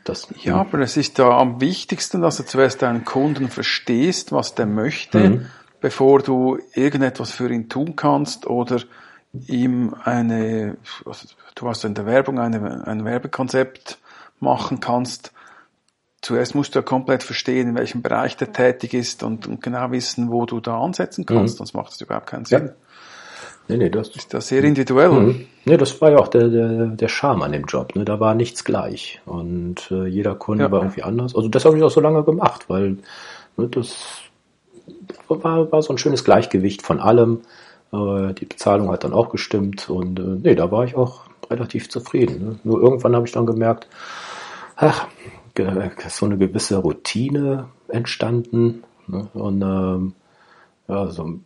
das, 0.04 0.28
ja, 0.42 0.56
aber 0.58 0.80
es 0.80 0.98
ist 0.98 1.20
da 1.20 1.38
am 1.38 1.60
wichtigsten, 1.60 2.22
dass 2.22 2.38
du 2.38 2.46
zuerst 2.46 2.82
deinen 2.82 3.04
Kunden 3.04 3.50
verstehst, 3.50 4.32
was 4.32 4.56
der 4.56 4.66
möchte, 4.66 5.18
mhm. 5.18 5.46
bevor 5.82 6.20
du 6.20 6.60
irgendetwas 6.74 7.32
für 7.32 7.52
ihn 7.52 7.70
tun 7.70 7.96
kannst 7.96 8.48
oder 8.48 8.80
ihm 9.48 9.96
eine, 10.04 10.78
also 11.06 11.28
du 11.56 11.68
hast 11.68 11.84
in 11.84 11.96
der 11.96 12.06
Werbung 12.06 12.40
eine, 12.40 12.86
ein 12.86 13.04
Werbekonzept 13.04 13.98
machen 14.40 14.80
kannst, 14.80 15.32
zuerst 16.24 16.56
musst 16.56 16.74
du 16.74 16.80
ja 16.80 16.84
komplett 16.84 17.22
verstehen, 17.22 17.70
in 17.70 17.76
welchem 17.76 18.02
Bereich 18.02 18.36
der 18.38 18.52
tätig 18.52 18.96
ist 18.96 19.22
und, 19.22 19.46
und 19.46 19.62
genau 19.62 19.92
wissen, 19.92 20.32
wo 20.32 20.46
du 20.46 20.60
da 20.60 20.80
ansetzen 20.80 21.26
kannst, 21.26 21.56
mhm. 21.56 21.58
sonst 21.60 21.74
macht 21.74 21.92
es 21.92 22.02
überhaupt 22.02 22.28
keinen 22.28 22.46
Sinn. 22.46 22.72
Nee, 23.68 23.78
nee, 23.78 23.90
das 23.90 24.10
ist 24.10 24.34
das 24.34 24.48
sehr 24.48 24.64
individuell. 24.64 25.10
Mhm. 25.10 25.46
Nee, 25.66 25.78
das 25.78 26.02
war 26.02 26.12
ja 26.12 26.18
auch 26.18 26.28
der, 26.28 26.50
der, 26.50 26.88
der 26.88 27.08
Charme 27.08 27.44
an 27.44 27.52
dem 27.54 27.66
Job. 27.66 27.96
Ne? 27.96 28.04
Da 28.04 28.20
war 28.20 28.36
nichts 28.36 28.64
gleich. 28.64 29.22
Und 29.26 29.90
äh, 29.90 30.06
jeder 30.06 30.36
Kunde 30.36 30.66
ja. 30.66 30.72
war 30.72 30.82
irgendwie 30.82 31.04
anders. 31.04 31.36
Also 31.36 31.48
das 31.48 31.64
habe 31.64 31.78
ich 31.78 31.84
auch 31.84 31.92
so 31.92 32.02
lange 32.02 32.24
gemacht, 32.24 32.66
weil 32.68 32.98
ne, 33.56 33.68
das 33.70 33.96
war, 35.30 35.72
war 35.72 35.82
so 35.82 35.94
ein 35.94 35.98
schönes 35.98 36.26
Gleichgewicht 36.26 36.82
von 36.82 37.00
allem. 37.00 37.42
Äh, 37.94 38.34
die 38.34 38.46
Bezahlung 38.46 38.92
hat 38.92 39.06
dann 39.06 39.14
auch 39.14 39.30
gestimmt. 39.30 39.90
Und 39.90 40.20
äh, 40.20 40.40
nee, 40.44 40.56
da 40.56 40.70
war 40.70 40.84
ich 40.84 40.96
auch 40.96 41.22
relativ 41.50 41.90
zufrieden. 41.90 42.46
Ne? 42.46 42.60
Nur 42.66 42.82
irgendwann 42.82 43.16
habe 43.16 43.26
ich 43.26 43.32
dann 43.32 43.46
gemerkt, 43.46 43.88
ach, 44.76 45.08
so 45.56 46.26
eine 46.26 46.38
gewisse 46.38 46.78
Routine 46.78 47.70
entstanden. 47.88 48.84
Ne? 49.08 49.28
Und 49.34 49.62
ähm, 49.62 50.14
ja, 50.88 51.08
so, 51.08 51.40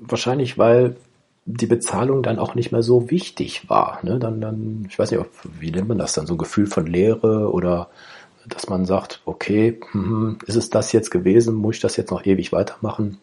wahrscheinlich, 0.00 0.58
weil 0.58 0.96
die 1.46 1.66
Bezahlung 1.66 2.22
dann 2.22 2.38
auch 2.38 2.54
nicht 2.54 2.72
mehr 2.72 2.82
so 2.82 3.10
wichtig 3.10 3.68
war. 3.68 3.98
Ne? 4.02 4.18
Dann, 4.18 4.40
dann, 4.40 4.86
ich 4.88 4.98
weiß 4.98 5.10
nicht, 5.10 5.24
wie 5.58 5.70
nennt 5.70 5.88
man 5.88 5.98
das 5.98 6.14
dann, 6.14 6.26
so 6.26 6.34
ein 6.34 6.38
Gefühl 6.38 6.66
von 6.66 6.86
Leere 6.86 7.52
oder 7.52 7.88
dass 8.48 8.68
man 8.68 8.84
sagt, 8.84 9.22
okay, 9.24 9.80
hm, 9.92 10.38
ist 10.46 10.56
es 10.56 10.70
das 10.70 10.92
jetzt 10.92 11.10
gewesen, 11.10 11.54
muss 11.54 11.76
ich 11.76 11.80
das 11.80 11.96
jetzt 11.96 12.10
noch 12.10 12.24
ewig 12.24 12.52
weitermachen? 12.52 13.18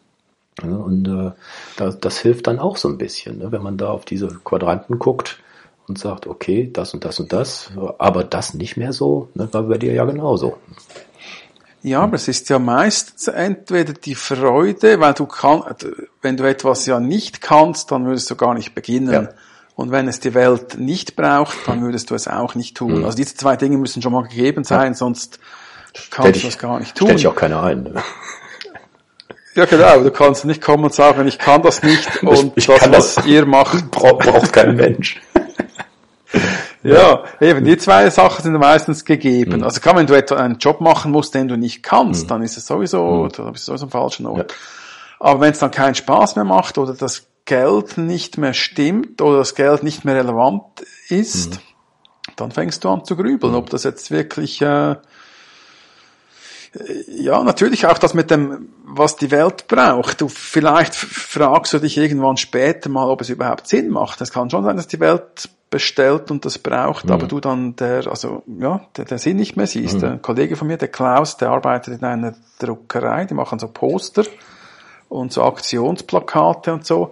Ja, 0.62 0.76
und 0.76 1.08
äh, 1.08 1.32
das, 1.78 2.00
das 2.00 2.20
hilft 2.20 2.48
dann 2.48 2.60
auch 2.60 2.78
so 2.78 2.90
ein 2.90 2.98
bisschen, 2.98 3.40
ne? 3.40 3.52
wenn 3.52 3.64
man 3.64 3.78
da 3.78 3.90
auf 3.90 4.06
diese 4.06 4.28
Quadranten 4.44 5.00
guckt 5.00 5.40
und 5.88 5.98
sagt, 5.98 6.28
okay, 6.28 6.70
das 6.72 6.94
und 6.94 7.06
das 7.06 7.20
und 7.20 7.34
das, 7.34 7.72
aber 7.98 8.24
das 8.24 8.54
nicht 8.54 8.78
mehr 8.78 8.94
so, 8.94 9.30
ne? 9.34 9.50
war 9.52 9.64
bei 9.64 9.78
dir 9.78 9.94
ja 9.94 10.06
genauso. 10.06 10.58
Ja, 11.84 12.02
aber 12.02 12.16
es 12.16 12.28
ist 12.28 12.50
ja 12.50 12.60
meistens 12.60 13.28
entweder 13.28 13.94
die 13.94 14.14
Freude, 14.14 15.00
weil 15.00 15.14
du 15.14 15.26
kannst, 15.26 15.88
wenn 16.22 16.38
du 16.38 16.44
etwas 16.44 16.86
ja 16.86 17.00
nicht 17.00 17.42
kannst, 17.42 17.92
dann 17.92 18.06
würdest 18.06 18.30
du 18.30 18.36
gar 18.36 18.54
nicht 18.54 18.76
beginnen. 18.76 19.12
Ja. 19.12 19.30
Und 19.76 19.92
wenn 19.92 20.08
es 20.08 20.20
die 20.20 20.36
Welt 20.36 20.78
nicht 20.78 21.16
braucht, 21.16 21.58
dann 21.68 21.82
würdest 21.82 22.12
du 22.12 22.16
es 22.16 22.28
auch 22.28 22.54
nicht 22.54 22.78
tun. 22.78 23.00
Mhm. 23.00 23.06
Also 23.06 23.18
diese 23.18 23.36
zwei 23.36 23.56
Dinge 23.56 23.78
müssen 23.78 24.02
schon 24.02 24.14
mal 24.14 24.24
gegeben 24.24 24.64
sein, 24.64 24.92
ja. 24.92 24.94
sonst 24.94 25.40
kannst 26.12 26.36
ich, 26.36 26.42
du 26.44 26.48
es 26.50 26.58
gar 26.60 26.80
nicht 26.80 26.96
tun. 26.96 27.08
Stell 27.08 27.18
ich 27.18 27.28
auch 27.28 27.36
keiner 27.36 27.64
ein. 27.64 27.84
Ne? 27.84 28.04
Ja, 29.56 29.66
genau. 29.66 30.02
Du 30.02 30.12
kannst 30.12 30.46
nicht 30.46 30.62
kommen 30.62 30.86
und 30.86 30.94
sagen, 30.94 31.28
ich 31.28 31.38
kann 31.38 31.62
das 31.62 31.84
nicht 31.84 32.24
und 32.24 32.54
ich, 32.56 32.70
ich 32.70 32.80
das, 32.80 32.90
was 32.90 33.16
das, 33.16 33.26
ihr 33.26 33.46
macht, 33.46 33.92
braucht 33.92 34.54
kein 34.54 34.76
Mensch. 34.76 35.20
Ja, 36.84 37.24
eben, 37.40 37.64
die 37.64 37.78
zwei 37.78 38.10
Sachen 38.10 38.44
sind 38.44 38.54
meistens 38.58 39.06
gegeben. 39.06 39.58
Mhm. 39.58 39.64
Also 39.64 39.80
klar, 39.80 39.96
wenn 39.96 40.08
du 40.08 40.14
etwa 40.16 40.36
einen 40.36 40.58
Job 40.58 40.82
machen 40.82 41.12
musst, 41.12 41.36
den 41.36 41.48
du 41.48 41.58
nicht 41.58 41.84
kannst, 41.84 42.24
mhm. 42.24 42.28
dann 42.28 42.42
ist 42.42 42.58
es 42.58 42.66
sowieso, 42.66 43.26
mhm. 43.26 43.30
da 43.30 43.52
bist 43.52 43.68
du 43.68 43.72
sowieso 43.72 43.86
am 43.86 43.92
falschen 43.92 44.26
Ort. 44.26 44.52
Ja. 44.52 44.58
Aber 45.20 45.42
wenn 45.42 45.52
es 45.52 45.60
dann 45.60 45.72
keinen 45.72 45.96
Spaß 45.96 46.36
mehr 46.36 46.46
macht 46.46 46.78
oder 46.78 46.94
das 46.94 47.28
Geld 47.46 47.98
nicht 47.98 48.38
mehr 48.38 48.54
stimmt 48.54 49.22
oder 49.22 49.38
das 49.38 49.56
Geld 49.56 49.84
nicht 49.84 50.06
mehr 50.06 50.16
relevant 50.16 50.64
ist, 51.10 51.56
mhm. 51.56 51.60
dann 52.36 52.52
fängst 52.52 52.84
du 52.84 52.90
an 52.90 53.06
zu 53.06 53.16
grübeln, 53.16 53.54
mhm. 53.54 53.60
ob 53.60 53.70
das 53.70 53.84
jetzt 53.84 54.10
wirklich, 54.10 54.62
äh, 54.62 54.96
ja, 57.08 57.44
natürlich 57.44 57.86
auch 57.86 57.98
das 57.98 58.14
mit 58.14 58.32
dem, 58.32 58.70
was 58.86 59.18
die 59.18 59.32
Welt 59.32 59.68
braucht. 59.68 60.22
Du 60.22 60.30
vielleicht 60.30 60.96
fragst 60.96 61.74
du 61.74 61.80
dich 61.80 61.98
irgendwann 61.98 62.38
später 62.38 62.90
mal, 62.90 63.10
ob 63.10 63.22
es 63.22 63.30
überhaupt 63.30 63.68
Sinn 63.68 63.90
macht. 63.90 64.22
Es 64.22 64.32
kann 64.32 64.50
schon 64.50 64.64
sein, 64.64 64.78
dass 64.78 64.88
die 64.88 65.00
Welt 65.00 65.50
bestellt 65.70 66.32
und 66.32 66.46
das 66.46 66.60
braucht, 66.60 67.06
mhm. 67.06 67.12
aber 67.12 67.28
du 67.28 67.40
dann 67.40 67.76
der, 67.78 68.08
also 68.08 68.44
ja, 68.60 68.82
der, 68.96 69.06
der 69.06 69.18
Sinn 69.20 69.38
nicht 69.38 69.58
mehr 69.58 69.68
siehst. 69.68 70.02
Mhm. 70.02 70.08
Ein 70.08 70.22
Kollege 70.22 70.56
von 70.56 70.68
mir, 70.68 70.78
der 70.78 70.90
Klaus, 70.90 71.38
der 71.38 71.50
arbeitet 71.50 72.00
in 72.00 72.06
einer 72.06 72.36
Druckerei, 72.60 73.26
die 73.26 73.34
machen 73.34 73.60
so 73.60 73.68
Poster 73.68 74.24
und 75.10 75.34
so 75.34 75.44
Aktionsplakate 75.44 76.74
und 76.74 76.86
so. 76.86 77.12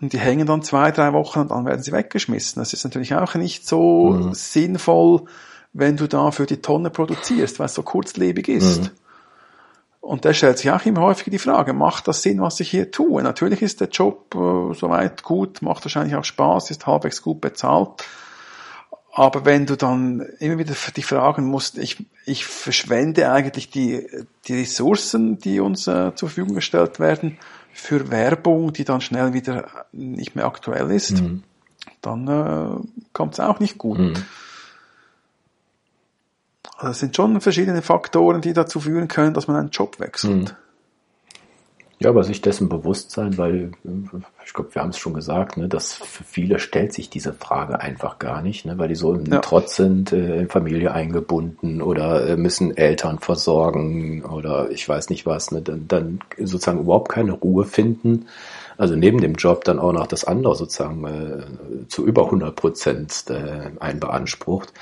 Und 0.00 0.12
die 0.12 0.18
hängen 0.18 0.46
dann 0.46 0.62
zwei, 0.62 0.92
drei 0.92 1.12
Wochen 1.12 1.40
und 1.40 1.50
dann 1.50 1.66
werden 1.66 1.82
sie 1.82 1.92
weggeschmissen. 1.92 2.60
Das 2.60 2.72
ist 2.72 2.84
natürlich 2.84 3.14
auch 3.14 3.34
nicht 3.34 3.66
so 3.66 4.10
mhm. 4.10 4.34
sinnvoll, 4.34 5.24
wenn 5.72 5.96
du 5.96 6.08
da 6.08 6.30
für 6.30 6.46
die 6.46 6.60
Tonne 6.60 6.90
produzierst, 6.90 7.58
weil 7.58 7.66
es 7.66 7.74
so 7.74 7.82
kurzlebig 7.82 8.48
ist. 8.48 8.82
Mhm. 8.82 8.90
Und 10.00 10.24
der 10.24 10.32
stellt 10.32 10.58
sich 10.58 10.70
auch 10.70 10.84
immer 10.86 11.02
häufig 11.02 11.30
die 11.30 11.38
Frage, 11.38 11.72
macht 11.72 12.08
das 12.08 12.22
Sinn, 12.22 12.40
was 12.40 12.58
ich 12.60 12.70
hier 12.70 12.90
tue? 12.90 13.22
Natürlich 13.22 13.62
ist 13.62 13.80
der 13.80 13.88
Job 13.88 14.34
äh, 14.34 14.74
soweit 14.74 15.22
gut, 15.22 15.62
macht 15.62 15.84
wahrscheinlich 15.84 16.16
auch 16.16 16.24
Spaß, 16.24 16.70
ist 16.70 16.86
halbwegs 16.86 17.22
gut 17.22 17.40
bezahlt. 17.40 18.04
Aber 19.12 19.44
wenn 19.44 19.66
du 19.66 19.76
dann 19.76 20.20
immer 20.38 20.58
wieder 20.58 20.74
die 20.96 21.02
fragen 21.02 21.44
musst, 21.44 21.78
ich, 21.78 22.06
ich 22.24 22.46
verschwende 22.46 23.30
eigentlich 23.30 23.68
die, 23.70 24.06
die 24.46 24.60
Ressourcen, 24.60 25.38
die 25.38 25.60
uns 25.60 25.86
äh, 25.86 26.14
zur 26.14 26.28
Verfügung 26.28 26.54
gestellt 26.54 27.00
werden, 27.00 27.36
für 27.72 28.10
Werbung, 28.10 28.72
die 28.72 28.84
dann 28.84 29.00
schnell 29.00 29.32
wieder 29.32 29.68
nicht 29.92 30.36
mehr 30.36 30.46
aktuell 30.46 30.90
ist, 30.90 31.20
mhm. 31.20 31.42
dann 32.00 32.28
äh, 32.28 33.04
kommt 33.12 33.34
es 33.34 33.40
auch 33.40 33.60
nicht 33.60 33.78
gut. 33.78 33.98
Mhm. 33.98 34.14
Also 36.80 36.92
es 36.92 36.98
sind 37.00 37.14
schon 37.14 37.40
verschiedene 37.42 37.82
Faktoren, 37.82 38.40
die 38.40 38.54
dazu 38.54 38.80
führen 38.80 39.06
können, 39.06 39.34
dass 39.34 39.46
man 39.46 39.56
einen 39.56 39.68
Job 39.68 40.00
wechselt. 40.00 40.34
Mhm. 40.34 40.69
Ja, 42.02 42.08
aber 42.08 42.24
sich 42.24 42.40
dessen 42.40 42.70
bewusst 42.70 43.10
sein, 43.10 43.36
weil 43.36 43.72
ich 44.46 44.54
glaube, 44.54 44.74
wir 44.74 44.80
haben 44.80 44.88
es 44.88 44.96
schon 44.96 45.12
gesagt, 45.12 45.58
ne, 45.58 45.68
dass 45.68 45.92
für 45.92 46.24
viele 46.24 46.58
stellt 46.58 46.94
sich 46.94 47.10
diese 47.10 47.34
Frage 47.34 47.78
einfach 47.78 48.18
gar 48.18 48.40
nicht, 48.40 48.64
ne, 48.64 48.78
weil 48.78 48.88
die 48.88 48.94
so 48.94 49.12
im 49.12 49.26
ja. 49.26 49.40
Trotz 49.40 49.76
sind, 49.76 50.10
äh, 50.10 50.40
in 50.40 50.48
Familie 50.48 50.94
eingebunden 50.94 51.82
oder 51.82 52.26
äh, 52.26 52.36
müssen 52.38 52.74
Eltern 52.74 53.18
versorgen 53.18 54.24
oder 54.24 54.70
ich 54.70 54.88
weiß 54.88 55.10
nicht 55.10 55.26
was, 55.26 55.50
ne, 55.50 55.60
dann, 55.60 55.88
dann 55.88 56.20
sozusagen 56.38 56.80
überhaupt 56.80 57.10
keine 57.10 57.32
Ruhe 57.32 57.66
finden. 57.66 58.28
Also 58.78 58.96
neben 58.96 59.20
dem 59.20 59.34
Job 59.34 59.64
dann 59.64 59.78
auch 59.78 59.92
noch 59.92 60.06
das 60.06 60.24
andere 60.24 60.54
sozusagen 60.54 61.04
äh, 61.04 61.86
zu 61.88 62.06
über 62.06 62.24
100 62.24 62.56
Prozent 62.56 63.24
äh, 63.28 63.72
einen 63.78 64.00
beansprucht, 64.00 64.72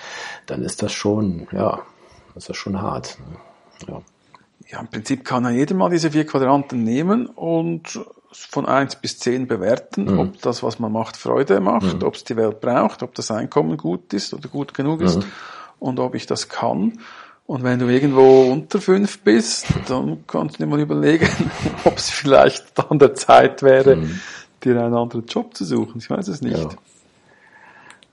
dann 0.47 0.63
ist 0.63 0.83
das 0.85 0.93
schon, 0.93 1.49
ja, 1.51 1.83
ist 2.37 2.49
das 2.49 2.57
schon 2.57 2.81
hart. 2.81 3.19
Ne? 3.89 3.93
Ja 3.93 4.03
ja, 4.67 4.81
im 4.81 4.89
Prinzip 4.89 5.25
kann 5.25 5.45
ja 5.45 5.51
jeder 5.51 5.75
mal 5.75 5.91
diese 5.91 6.11
vier 6.11 6.27
Quadranten 6.27 6.83
nehmen 6.83 7.27
und 7.27 8.01
von 8.31 8.67
eins 8.67 8.97
bis 8.97 9.19
zehn 9.19 9.47
bewerten, 9.47 10.05
mhm. 10.05 10.19
ob 10.19 10.43
das, 10.43 10.63
was 10.63 10.79
man 10.79 10.93
macht, 10.93 11.17
Freude 11.17 11.61
macht, 11.61 12.01
mhm. 12.01 12.03
ob 12.03 12.15
es 12.15 12.25
die 12.25 12.37
Welt 12.37 12.61
braucht, 12.61 13.03
ob 13.03 13.15
das 13.15 13.31
Einkommen 13.31 13.77
gut 13.77 14.13
ist 14.13 14.35
oder 14.35 14.49
gut 14.49 14.75
genug 14.75 15.01
ist 15.01 15.17
mhm. 15.17 15.25
und 15.79 15.99
ob 16.01 16.15
ich 16.15 16.27
das 16.27 16.49
kann. 16.49 16.99
Und 17.47 17.65
wenn 17.65 17.79
du 17.79 17.89
irgendwo 17.89 18.53
unter 18.53 18.81
fünf 18.81 19.21
bist, 19.21 19.67
dann 19.89 20.25
kannst 20.27 20.57
du 20.57 20.65
dir 20.65 20.69
mal 20.69 20.81
überlegen, 20.81 21.29
ob 21.85 21.97
es 21.97 22.11
vielleicht 22.11 22.79
an 22.91 22.99
der 22.99 23.15
Zeit 23.15 23.63
wäre, 23.63 23.97
mhm. 23.97 24.21
dir 24.63 24.79
einen 24.79 24.95
anderen 24.95 25.25
Job 25.27 25.57
zu 25.57 25.65
suchen. 25.65 25.99
Ich 25.99 26.11
weiß 26.11 26.29
es 26.29 26.43
nicht. 26.43 26.59
Ja. 26.59 26.69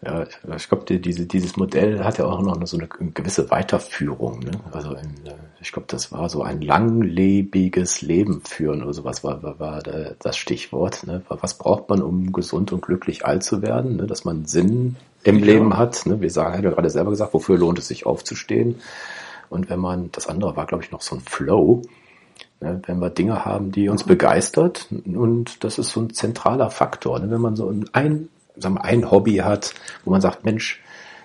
Ja, 0.04 0.24
ich 0.56 0.70
glaube, 0.70 0.86
die, 0.86 1.02
diese, 1.02 1.26
dieses 1.26 1.58
Modell 1.58 2.04
hat 2.04 2.20
ja 2.20 2.26
auch 2.26 2.42
noch 2.42 2.68
so 2.68 2.78
eine 2.78 2.88
gewisse 2.88 3.50
Weiterführung. 3.50 4.40
Ne? 4.40 4.52
Also 4.72 4.92
in, 4.92 5.26
äh, 5.26 5.34
ich 5.62 5.72
glaube, 5.72 5.88
das 5.90 6.12
war 6.12 6.30
so 6.30 6.44
ein 6.44 6.62
langlebiges 6.62 8.02
Leben 8.02 8.42
führen 8.42 8.84
oder 8.84 8.94
sowas 8.94 9.24
war, 9.24 9.42
war, 9.42 9.60
war 9.60 9.82
das 9.82 10.38
Stichwort. 10.38 11.08
Ne? 11.08 11.24
Was 11.30 11.58
braucht 11.58 11.90
man, 11.90 12.04
um 12.04 12.32
gesund 12.34 12.72
und 12.72 12.82
glücklich 12.82 13.26
alt 13.26 13.44
zu 13.44 13.62
werden? 13.62 13.96
Ne? 13.96 14.06
Dass 14.06 14.26
man 14.26 14.46
Sinn 14.46 14.98
im 15.24 15.40
ja. 15.40 15.46
Leben 15.46 15.78
hat. 15.78 16.06
Ne? 16.06 16.22
Wir 16.22 16.30
sagen, 16.30 16.58
hat 16.58 16.64
ja 16.64 16.70
gerade 16.70 16.90
selber 16.90 17.10
gesagt, 17.10 17.34
wofür 17.34 17.58
lohnt 17.58 17.80
es 17.80 17.88
sich 17.88 18.06
aufzustehen? 18.06 18.76
Und 19.50 19.70
wenn 19.70 19.80
man, 19.80 20.12
das 20.12 20.28
andere 20.28 20.56
war, 20.56 20.66
glaube 20.66 20.84
ich, 20.84 20.92
noch 20.92 21.02
so 21.02 21.16
ein 21.16 21.22
Flow. 21.22 21.82
Ne? 22.62 22.82
Wenn 22.86 23.00
wir 23.00 23.10
Dinge 23.10 23.44
haben, 23.44 23.72
die 23.72 23.90
uns 23.90 24.04
begeistert 24.04 24.88
und 25.06 25.64
das 25.64 25.80
ist 25.80 25.90
so 25.90 26.02
ein 26.02 26.14
zentraler 26.14 26.70
Faktor. 26.70 27.20
Ne? 27.20 27.32
Wenn 27.32 27.42
man 27.42 27.56
so 27.56 27.70
ein 27.70 27.90
sagen 28.58 28.76
wir, 28.76 28.84
ein 28.84 29.12
Hobby 29.12 29.38
hat, 29.38 29.74
wo 30.04 30.12
man 30.12 30.22
sagt, 30.22 30.46
Mensch, 30.46 30.82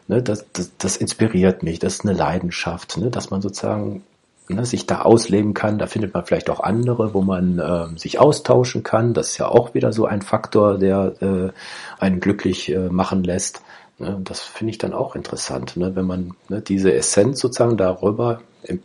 ne, 0.09 0.23
das, 0.23 0.47
das, 0.53 0.73
das 0.79 0.97
inspiriert 0.97 1.63
mich, 1.63 1.79
das 1.79 1.95
ist 1.95 2.05
eine 2.05 2.15
Leidenschaft, 2.15 2.99
ne, 2.99 3.11
dass 3.11 3.31
man 3.31 3.41
sozusagen 3.41 4.03
ne, 4.49 4.65
sich 4.67 4.87
da 4.87 5.03
ausleben 5.03 5.55
kann. 5.55 5.79
Da 5.79 5.87
findet 5.87 6.13
man 6.15 6.25
vielleicht 6.27 6.51
auch 6.51 6.61
andere, 6.61 7.15
wo 7.15 7.23
man 7.23 7.59
äh, 7.59 7.99
sich 7.99 8.19
austauschen 8.19 8.83
kann. 8.83 9.15
Das 9.15 9.31
ist 9.31 9.39
ja 9.39 9.49
auch 9.49 9.75
wieder 9.75 9.93
so 9.93 10.07
ein 10.07 10.23
Faktor, 10.23 10.79
der 10.79 11.15
äh, 11.21 12.03
einen 12.03 12.21
glücklich 12.21 12.71
äh, 12.71 12.89
machen 12.89 13.25
lässt. 13.25 13.63
Ne, 13.99 14.19
das 14.23 14.41
finde 14.41 14.73
ich 14.73 14.79
dann 14.79 14.93
auch 14.93 15.15
interessant, 15.15 15.77
ne, 15.77 15.95
wenn 15.95 16.07
man 16.07 16.35
ne, 16.49 16.61
diese 16.61 16.93
Essenz 16.93 17.41
sozusagen 17.41 17.77
darüber 17.77 18.41
äh, 18.65 18.77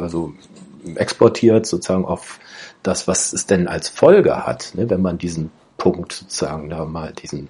also 0.00 0.32
exportiert, 0.94 1.66
sozusagen 1.66 2.04
auf 2.04 2.38
das, 2.82 3.08
was 3.08 3.32
es 3.32 3.46
denn 3.46 3.66
als 3.66 3.88
Folge 3.88 4.46
hat, 4.46 4.72
ne, 4.74 4.88
wenn 4.90 5.02
man 5.02 5.18
diesen 5.18 5.50
Punkt 5.76 6.12
sozusagen 6.12 6.70
da 6.70 6.84
mal 6.84 7.12
diesen, 7.12 7.48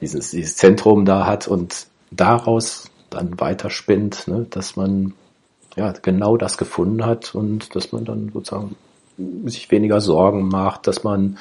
dieses, 0.00 0.30
dieses 0.30 0.56
Zentrum 0.56 1.04
da 1.04 1.26
hat 1.26 1.48
und 1.48 1.86
daraus 2.10 2.90
dann 3.10 3.38
weiterspinnt, 3.40 4.28
ne, 4.28 4.46
dass 4.50 4.76
man 4.76 5.14
ja 5.76 5.92
genau 5.92 6.36
das 6.36 6.58
gefunden 6.58 7.04
hat 7.04 7.34
und 7.34 7.74
dass 7.74 7.92
man 7.92 8.04
dann 8.04 8.30
sozusagen 8.32 8.76
sich 9.44 9.70
weniger 9.70 10.00
Sorgen 10.00 10.48
macht, 10.48 10.86
dass 10.86 11.04
man 11.04 11.38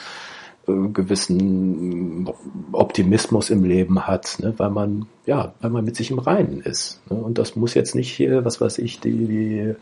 äh, 0.68 0.90
gewissen 0.94 2.30
Optimismus 2.72 3.50
im 3.50 3.64
Leben 3.64 4.08
hat, 4.08 4.38
ne, 4.40 4.54
weil 4.58 4.70
man 4.70 5.08
ja, 5.26 5.54
weil 5.62 5.72
man 5.72 5.86
mit 5.86 5.96
sich 5.96 6.12
im 6.12 6.20
Reinen 6.20 6.62
ist. 6.62 7.02
Ne, 7.10 7.18
und 7.18 7.38
das 7.38 7.56
muss 7.56 7.74
jetzt 7.74 7.96
nicht 7.96 8.12
hier, 8.12 8.46
was 8.46 8.62
weiß 8.62 8.78
ich, 8.80 9.00
die, 9.00 9.26
die 9.26 9.76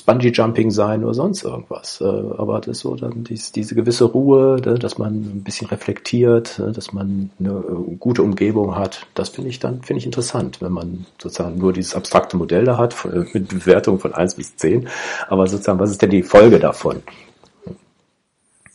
Bungee-Jumping 0.00 0.70
sein 0.70 1.04
oder 1.04 1.12
sonst 1.12 1.44
irgendwas. 1.44 2.00
Äh, 2.00 2.04
aber 2.04 2.60
das 2.60 2.78
ist 2.78 2.80
so 2.80 2.96
dann 2.96 3.24
dies, 3.24 3.52
diese 3.52 3.74
gewisse 3.74 4.04
Ruhe, 4.04 4.56
ne, 4.64 4.78
dass 4.78 4.96
man 4.96 5.12
ein 5.12 5.42
bisschen 5.44 5.68
reflektiert, 5.68 6.58
ne, 6.58 6.72
dass 6.72 6.94
man 6.94 7.30
eine 7.38 7.50
äh, 7.50 7.96
gute 7.98 8.22
Umgebung 8.22 8.76
hat. 8.76 9.06
Das 9.14 9.28
finde 9.28 9.50
ich 9.50 9.58
dann, 9.58 9.82
finde 9.82 9.98
ich 9.98 10.06
interessant, 10.06 10.62
wenn 10.62 10.72
man 10.72 11.04
sozusagen 11.20 11.58
nur 11.58 11.74
dieses 11.74 11.94
abstrakte 11.94 12.38
Modell 12.38 12.64
da 12.64 12.78
hat, 12.78 13.04
äh, 13.04 13.26
mit 13.34 13.48
Bewertung 13.48 13.98
von 13.98 14.14
eins 14.14 14.36
bis 14.36 14.56
zehn. 14.56 14.88
Aber 15.28 15.46
sozusagen, 15.46 15.78
was 15.78 15.90
ist 15.90 16.00
denn 16.00 16.10
die 16.10 16.22
Folge 16.22 16.58
davon? 16.58 17.02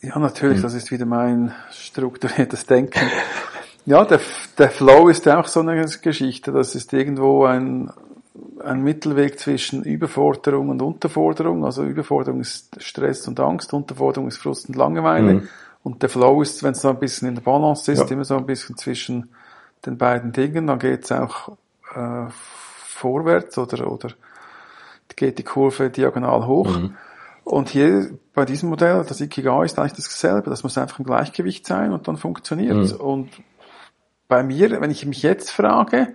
Ja, 0.00 0.16
natürlich, 0.18 0.58
hm. 0.58 0.62
das 0.62 0.74
ist 0.74 0.92
wieder 0.92 1.06
mein 1.06 1.52
strukturiertes 1.72 2.66
Denken. 2.66 3.00
Ja, 3.88 4.04
der, 4.04 4.20
der 4.58 4.68
Flow 4.68 5.08
ist 5.08 5.24
ja 5.24 5.40
auch 5.40 5.46
so 5.46 5.60
eine 5.60 5.82
Geschichte. 6.02 6.52
Das 6.52 6.74
ist 6.74 6.92
irgendwo 6.92 7.46
ein, 7.46 7.90
ein 8.62 8.82
Mittelweg 8.82 9.38
zwischen 9.38 9.82
Überforderung 9.82 10.68
und 10.70 10.82
Unterforderung. 10.82 11.64
Also 11.64 11.84
Überforderung 11.84 12.40
ist 12.40 12.82
Stress 12.82 13.26
und 13.28 13.40
Angst, 13.40 13.72
Unterforderung 13.72 14.28
ist 14.28 14.38
Frust 14.38 14.68
und 14.68 14.76
Langeweile. 14.76 15.34
Mhm. 15.34 15.48
Und 15.82 16.02
der 16.02 16.08
Flow 16.08 16.42
ist, 16.42 16.62
wenn 16.62 16.72
es 16.72 16.82
so 16.82 16.88
ein 16.88 16.98
bisschen 16.98 17.28
in 17.28 17.34
der 17.36 17.42
Balance 17.42 17.90
ist, 17.90 17.98
ja. 17.98 18.06
immer 18.08 18.24
so 18.24 18.36
ein 18.36 18.46
bisschen 18.46 18.76
zwischen 18.76 19.30
den 19.86 19.96
beiden 19.96 20.32
Dingen, 20.32 20.66
dann 20.66 20.78
geht 20.78 21.04
es 21.04 21.12
auch 21.12 21.56
äh, 21.94 22.26
vorwärts 22.28 23.56
oder, 23.58 23.90
oder 23.90 24.10
geht 25.16 25.38
die 25.38 25.44
Kurve 25.44 25.90
diagonal 25.90 26.46
hoch. 26.46 26.78
Mhm. 26.78 26.94
Und 27.44 27.70
hier 27.70 28.10
bei 28.34 28.44
diesem 28.44 28.68
Modell, 28.68 29.04
das 29.08 29.20
Ikigai 29.20 29.64
ist 29.64 29.78
eigentlich 29.78 29.94
dasselbe. 29.94 30.50
Das 30.50 30.62
muss 30.62 30.76
einfach 30.76 30.98
ein 30.98 31.04
Gleichgewicht 31.04 31.66
sein 31.66 31.92
und 31.92 32.06
dann 32.06 32.16
funktioniert 32.16 32.76
mhm. 32.76 32.96
Und 32.96 33.30
bei 34.28 34.42
mir, 34.42 34.80
wenn 34.80 34.90
ich 34.90 35.06
mich 35.06 35.22
jetzt 35.22 35.50
frage, 35.50 36.14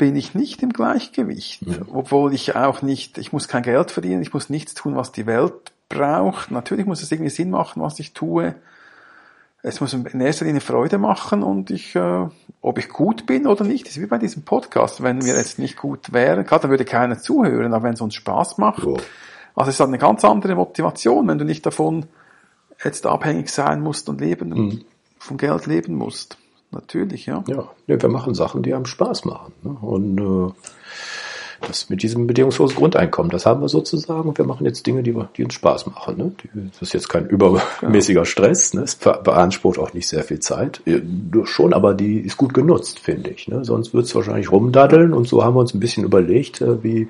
bin 0.00 0.16
ich 0.16 0.34
nicht 0.34 0.62
im 0.62 0.72
Gleichgewicht, 0.72 1.66
mhm. 1.66 1.82
obwohl 1.92 2.32
ich 2.32 2.56
auch 2.56 2.80
nicht, 2.80 3.18
ich 3.18 3.34
muss 3.34 3.48
kein 3.48 3.62
Geld 3.62 3.90
verdienen, 3.90 4.22
ich 4.22 4.32
muss 4.32 4.48
nichts 4.48 4.72
tun, 4.72 4.96
was 4.96 5.12
die 5.12 5.26
Welt 5.26 5.72
braucht. 5.90 6.50
Natürlich 6.50 6.86
muss 6.86 7.02
es 7.02 7.12
irgendwie 7.12 7.28
Sinn 7.28 7.50
machen, 7.50 7.82
was 7.82 7.98
ich 7.98 8.14
tue. 8.14 8.54
Es 9.62 9.82
muss 9.82 9.92
in 9.92 10.20
erster 10.22 10.46
Linie 10.46 10.62
Freude 10.62 10.96
machen 10.96 11.42
und 11.42 11.70
ich, 11.70 11.94
äh, 11.96 12.26
ob 12.62 12.78
ich 12.78 12.88
gut 12.88 13.26
bin 13.26 13.46
oder 13.46 13.62
nicht, 13.62 13.88
ist 13.88 14.00
wie 14.00 14.06
bei 14.06 14.16
diesem 14.16 14.42
Podcast. 14.42 15.02
Wenn 15.02 15.22
wir 15.22 15.36
jetzt 15.36 15.58
nicht 15.58 15.76
gut 15.76 16.14
wären, 16.14 16.46
klar, 16.46 16.60
dann 16.60 16.70
würde 16.70 16.86
keiner 16.86 17.18
zuhören, 17.18 17.74
aber 17.74 17.84
wenn 17.84 17.92
es 17.92 18.00
uns 18.00 18.14
Spaß 18.14 18.56
macht, 18.56 18.86
oh. 18.86 18.96
also 19.54 19.68
es 19.68 19.74
ist 19.74 19.82
eine 19.82 19.98
ganz 19.98 20.24
andere 20.24 20.54
Motivation, 20.54 21.28
wenn 21.28 21.36
du 21.36 21.44
nicht 21.44 21.66
davon 21.66 22.06
jetzt 22.82 23.04
abhängig 23.04 23.50
sein 23.50 23.82
musst 23.82 24.08
und 24.08 24.22
leben, 24.22 24.48
mhm. 24.48 24.84
vom 25.18 25.36
Geld 25.36 25.66
leben 25.66 25.94
musst. 25.94 26.38
Natürlich, 26.70 27.26
ja. 27.26 27.42
Ja, 27.48 27.68
wir 27.86 28.08
machen 28.08 28.34
Sachen, 28.34 28.62
die 28.62 28.74
einem 28.74 28.86
Spaß 28.86 29.24
machen. 29.24 29.52
Ne? 29.62 29.76
Und 29.80 30.18
äh, 30.18 30.52
das 31.66 31.90
mit 31.90 32.02
diesem 32.02 32.26
bedingungslosen 32.26 32.76
Grundeinkommen, 32.76 33.30
das 33.30 33.46
haben 33.46 33.60
wir 33.60 33.68
sozusagen 33.68 34.36
wir 34.36 34.44
machen 34.46 34.66
jetzt 34.66 34.86
Dinge, 34.86 35.02
die, 35.02 35.14
die 35.36 35.44
uns 35.44 35.54
Spaß 35.54 35.86
machen. 35.86 36.16
Ne? 36.16 36.32
Das 36.72 36.82
ist 36.82 36.94
jetzt 36.94 37.08
kein 37.08 37.26
übermäßiger 37.26 38.24
Stress, 38.24 38.74
ne? 38.74 38.82
es 38.82 38.96
beansprucht 38.96 39.78
auch 39.78 39.92
nicht 39.92 40.08
sehr 40.08 40.24
viel 40.24 40.40
Zeit. 40.40 40.82
Schon, 41.44 41.72
aber 41.72 41.94
die 41.94 42.20
ist 42.20 42.36
gut 42.36 42.54
genutzt, 42.54 42.98
finde 42.98 43.30
ich. 43.30 43.48
Ne? 43.48 43.64
Sonst 43.64 43.94
wird 43.94 44.06
es 44.06 44.14
wahrscheinlich 44.14 44.50
rumdaddeln 44.50 45.12
und 45.12 45.28
so 45.28 45.44
haben 45.44 45.54
wir 45.54 45.60
uns 45.60 45.74
ein 45.74 45.80
bisschen 45.80 46.04
überlegt, 46.04 46.60
äh, 46.60 46.82
wie, 46.82 47.08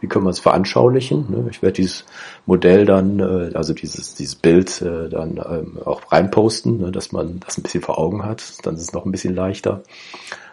wie 0.00 0.06
können 0.06 0.24
wir 0.24 0.30
es 0.30 0.40
veranschaulichen. 0.40 1.26
Ne? 1.30 1.46
Ich 1.50 1.62
werde 1.62 1.74
dieses 1.74 2.04
Modell 2.46 2.84
dann, 2.84 3.20
äh, 3.20 3.54
also 3.54 3.72
dieses, 3.72 4.14
dieses 4.14 4.34
Bild 4.34 4.82
äh, 4.82 5.08
dann 5.08 5.36
ähm, 5.36 5.78
auch 5.84 6.10
reinposten, 6.10 6.78
ne? 6.78 6.92
dass 6.92 7.12
man 7.12 7.40
das 7.40 7.58
ein 7.58 7.62
bisschen 7.62 7.82
vor 7.82 7.98
Augen 7.98 8.24
hat. 8.24 8.42
Dann 8.64 8.74
ist 8.74 8.82
es 8.82 8.92
noch 8.92 9.04
ein 9.04 9.12
bisschen 9.12 9.34
leichter. 9.34 9.82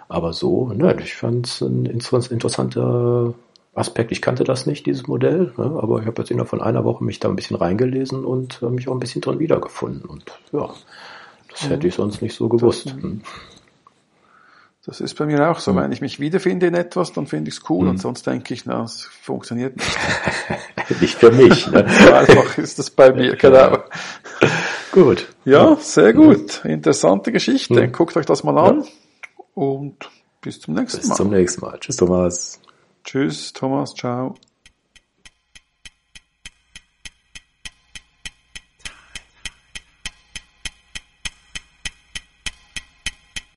Aber 0.09 0.33
so, 0.33 0.69
ne, 0.69 0.97
ich 1.01 1.15
fand 1.15 1.45
es 1.45 1.61
ein 1.61 1.85
interessanter 1.85 3.35
Aspekt. 3.75 4.11
Ich 4.11 4.23
kannte 4.23 4.43
das 4.43 4.65
nicht, 4.65 4.87
dieses 4.87 5.07
Modell, 5.07 5.53
ne, 5.55 5.79
aber 5.81 5.99
ich 5.99 6.07
habe 6.07 6.21
jetzt 6.21 6.31
innerhalb 6.31 6.49
von 6.49 6.61
einer 6.61 6.83
Woche 6.83 7.03
mich 7.03 7.19
da 7.19 7.29
ein 7.29 7.35
bisschen 7.35 7.55
reingelesen 7.55 8.25
und 8.25 8.59
äh, 8.63 8.65
mich 8.65 8.87
auch 8.87 8.93
ein 8.93 8.99
bisschen 8.99 9.21
drin 9.21 9.37
wiedergefunden. 9.37 10.09
Und 10.09 10.25
ja, 10.51 10.67
das 11.51 11.63
mhm. 11.63 11.67
hätte 11.69 11.87
ich 11.87 11.93
sonst 11.93 12.23
nicht 12.23 12.35
so 12.35 12.49
gewusst. 12.49 12.87
Das, 12.87 12.93
hm. 12.93 13.21
das 14.83 14.99
ist 14.99 15.13
bei 15.13 15.27
mir 15.27 15.47
auch 15.47 15.59
so. 15.59 15.73
Mhm. 15.73 15.77
Wenn 15.77 15.91
ich 15.91 16.01
mich 16.01 16.19
wiederfinde 16.19 16.65
in 16.65 16.73
etwas, 16.73 17.13
dann 17.13 17.27
finde 17.27 17.49
ich 17.49 17.57
es 17.57 17.69
cool 17.69 17.83
mhm. 17.83 17.91
und 17.91 17.97
sonst 17.99 18.25
denke 18.25 18.51
ich, 18.55 18.65
na, 18.65 18.83
es 18.83 19.03
funktioniert 19.03 19.77
nicht. 19.77 19.97
nicht 21.01 21.15
für 21.19 21.31
mich. 21.31 21.69
Ne? 21.69 21.85
so 22.03 22.13
einfach 22.13 22.57
ist 22.57 22.79
das 22.79 22.89
bei 22.89 23.13
mir, 23.13 23.35
genau. 23.35 23.77
Gut. 24.91 25.27
Ja, 25.45 25.75
sehr 25.75 26.13
gut. 26.13 26.65
Interessante 26.65 27.31
Geschichte. 27.31 27.79
Mhm. 27.79 27.91
Guckt 27.91 28.17
euch 28.17 28.25
das 28.25 28.43
mal 28.43 28.57
an. 28.57 28.81
Ja. 28.81 28.87
Und 29.53 30.09
bis 30.41 30.59
zum 30.59 30.75
nächsten 30.75 31.07
Mal. 31.07 31.07
Bis 31.07 31.17
zum 31.17 31.29
nächsten 31.29 31.62
Mal. 31.62 31.79
Tschüss, 31.79 31.97
Thomas. 31.97 32.62
Tschüss, 33.03 33.53
Thomas. 33.53 33.93
Ciao. 33.93 34.35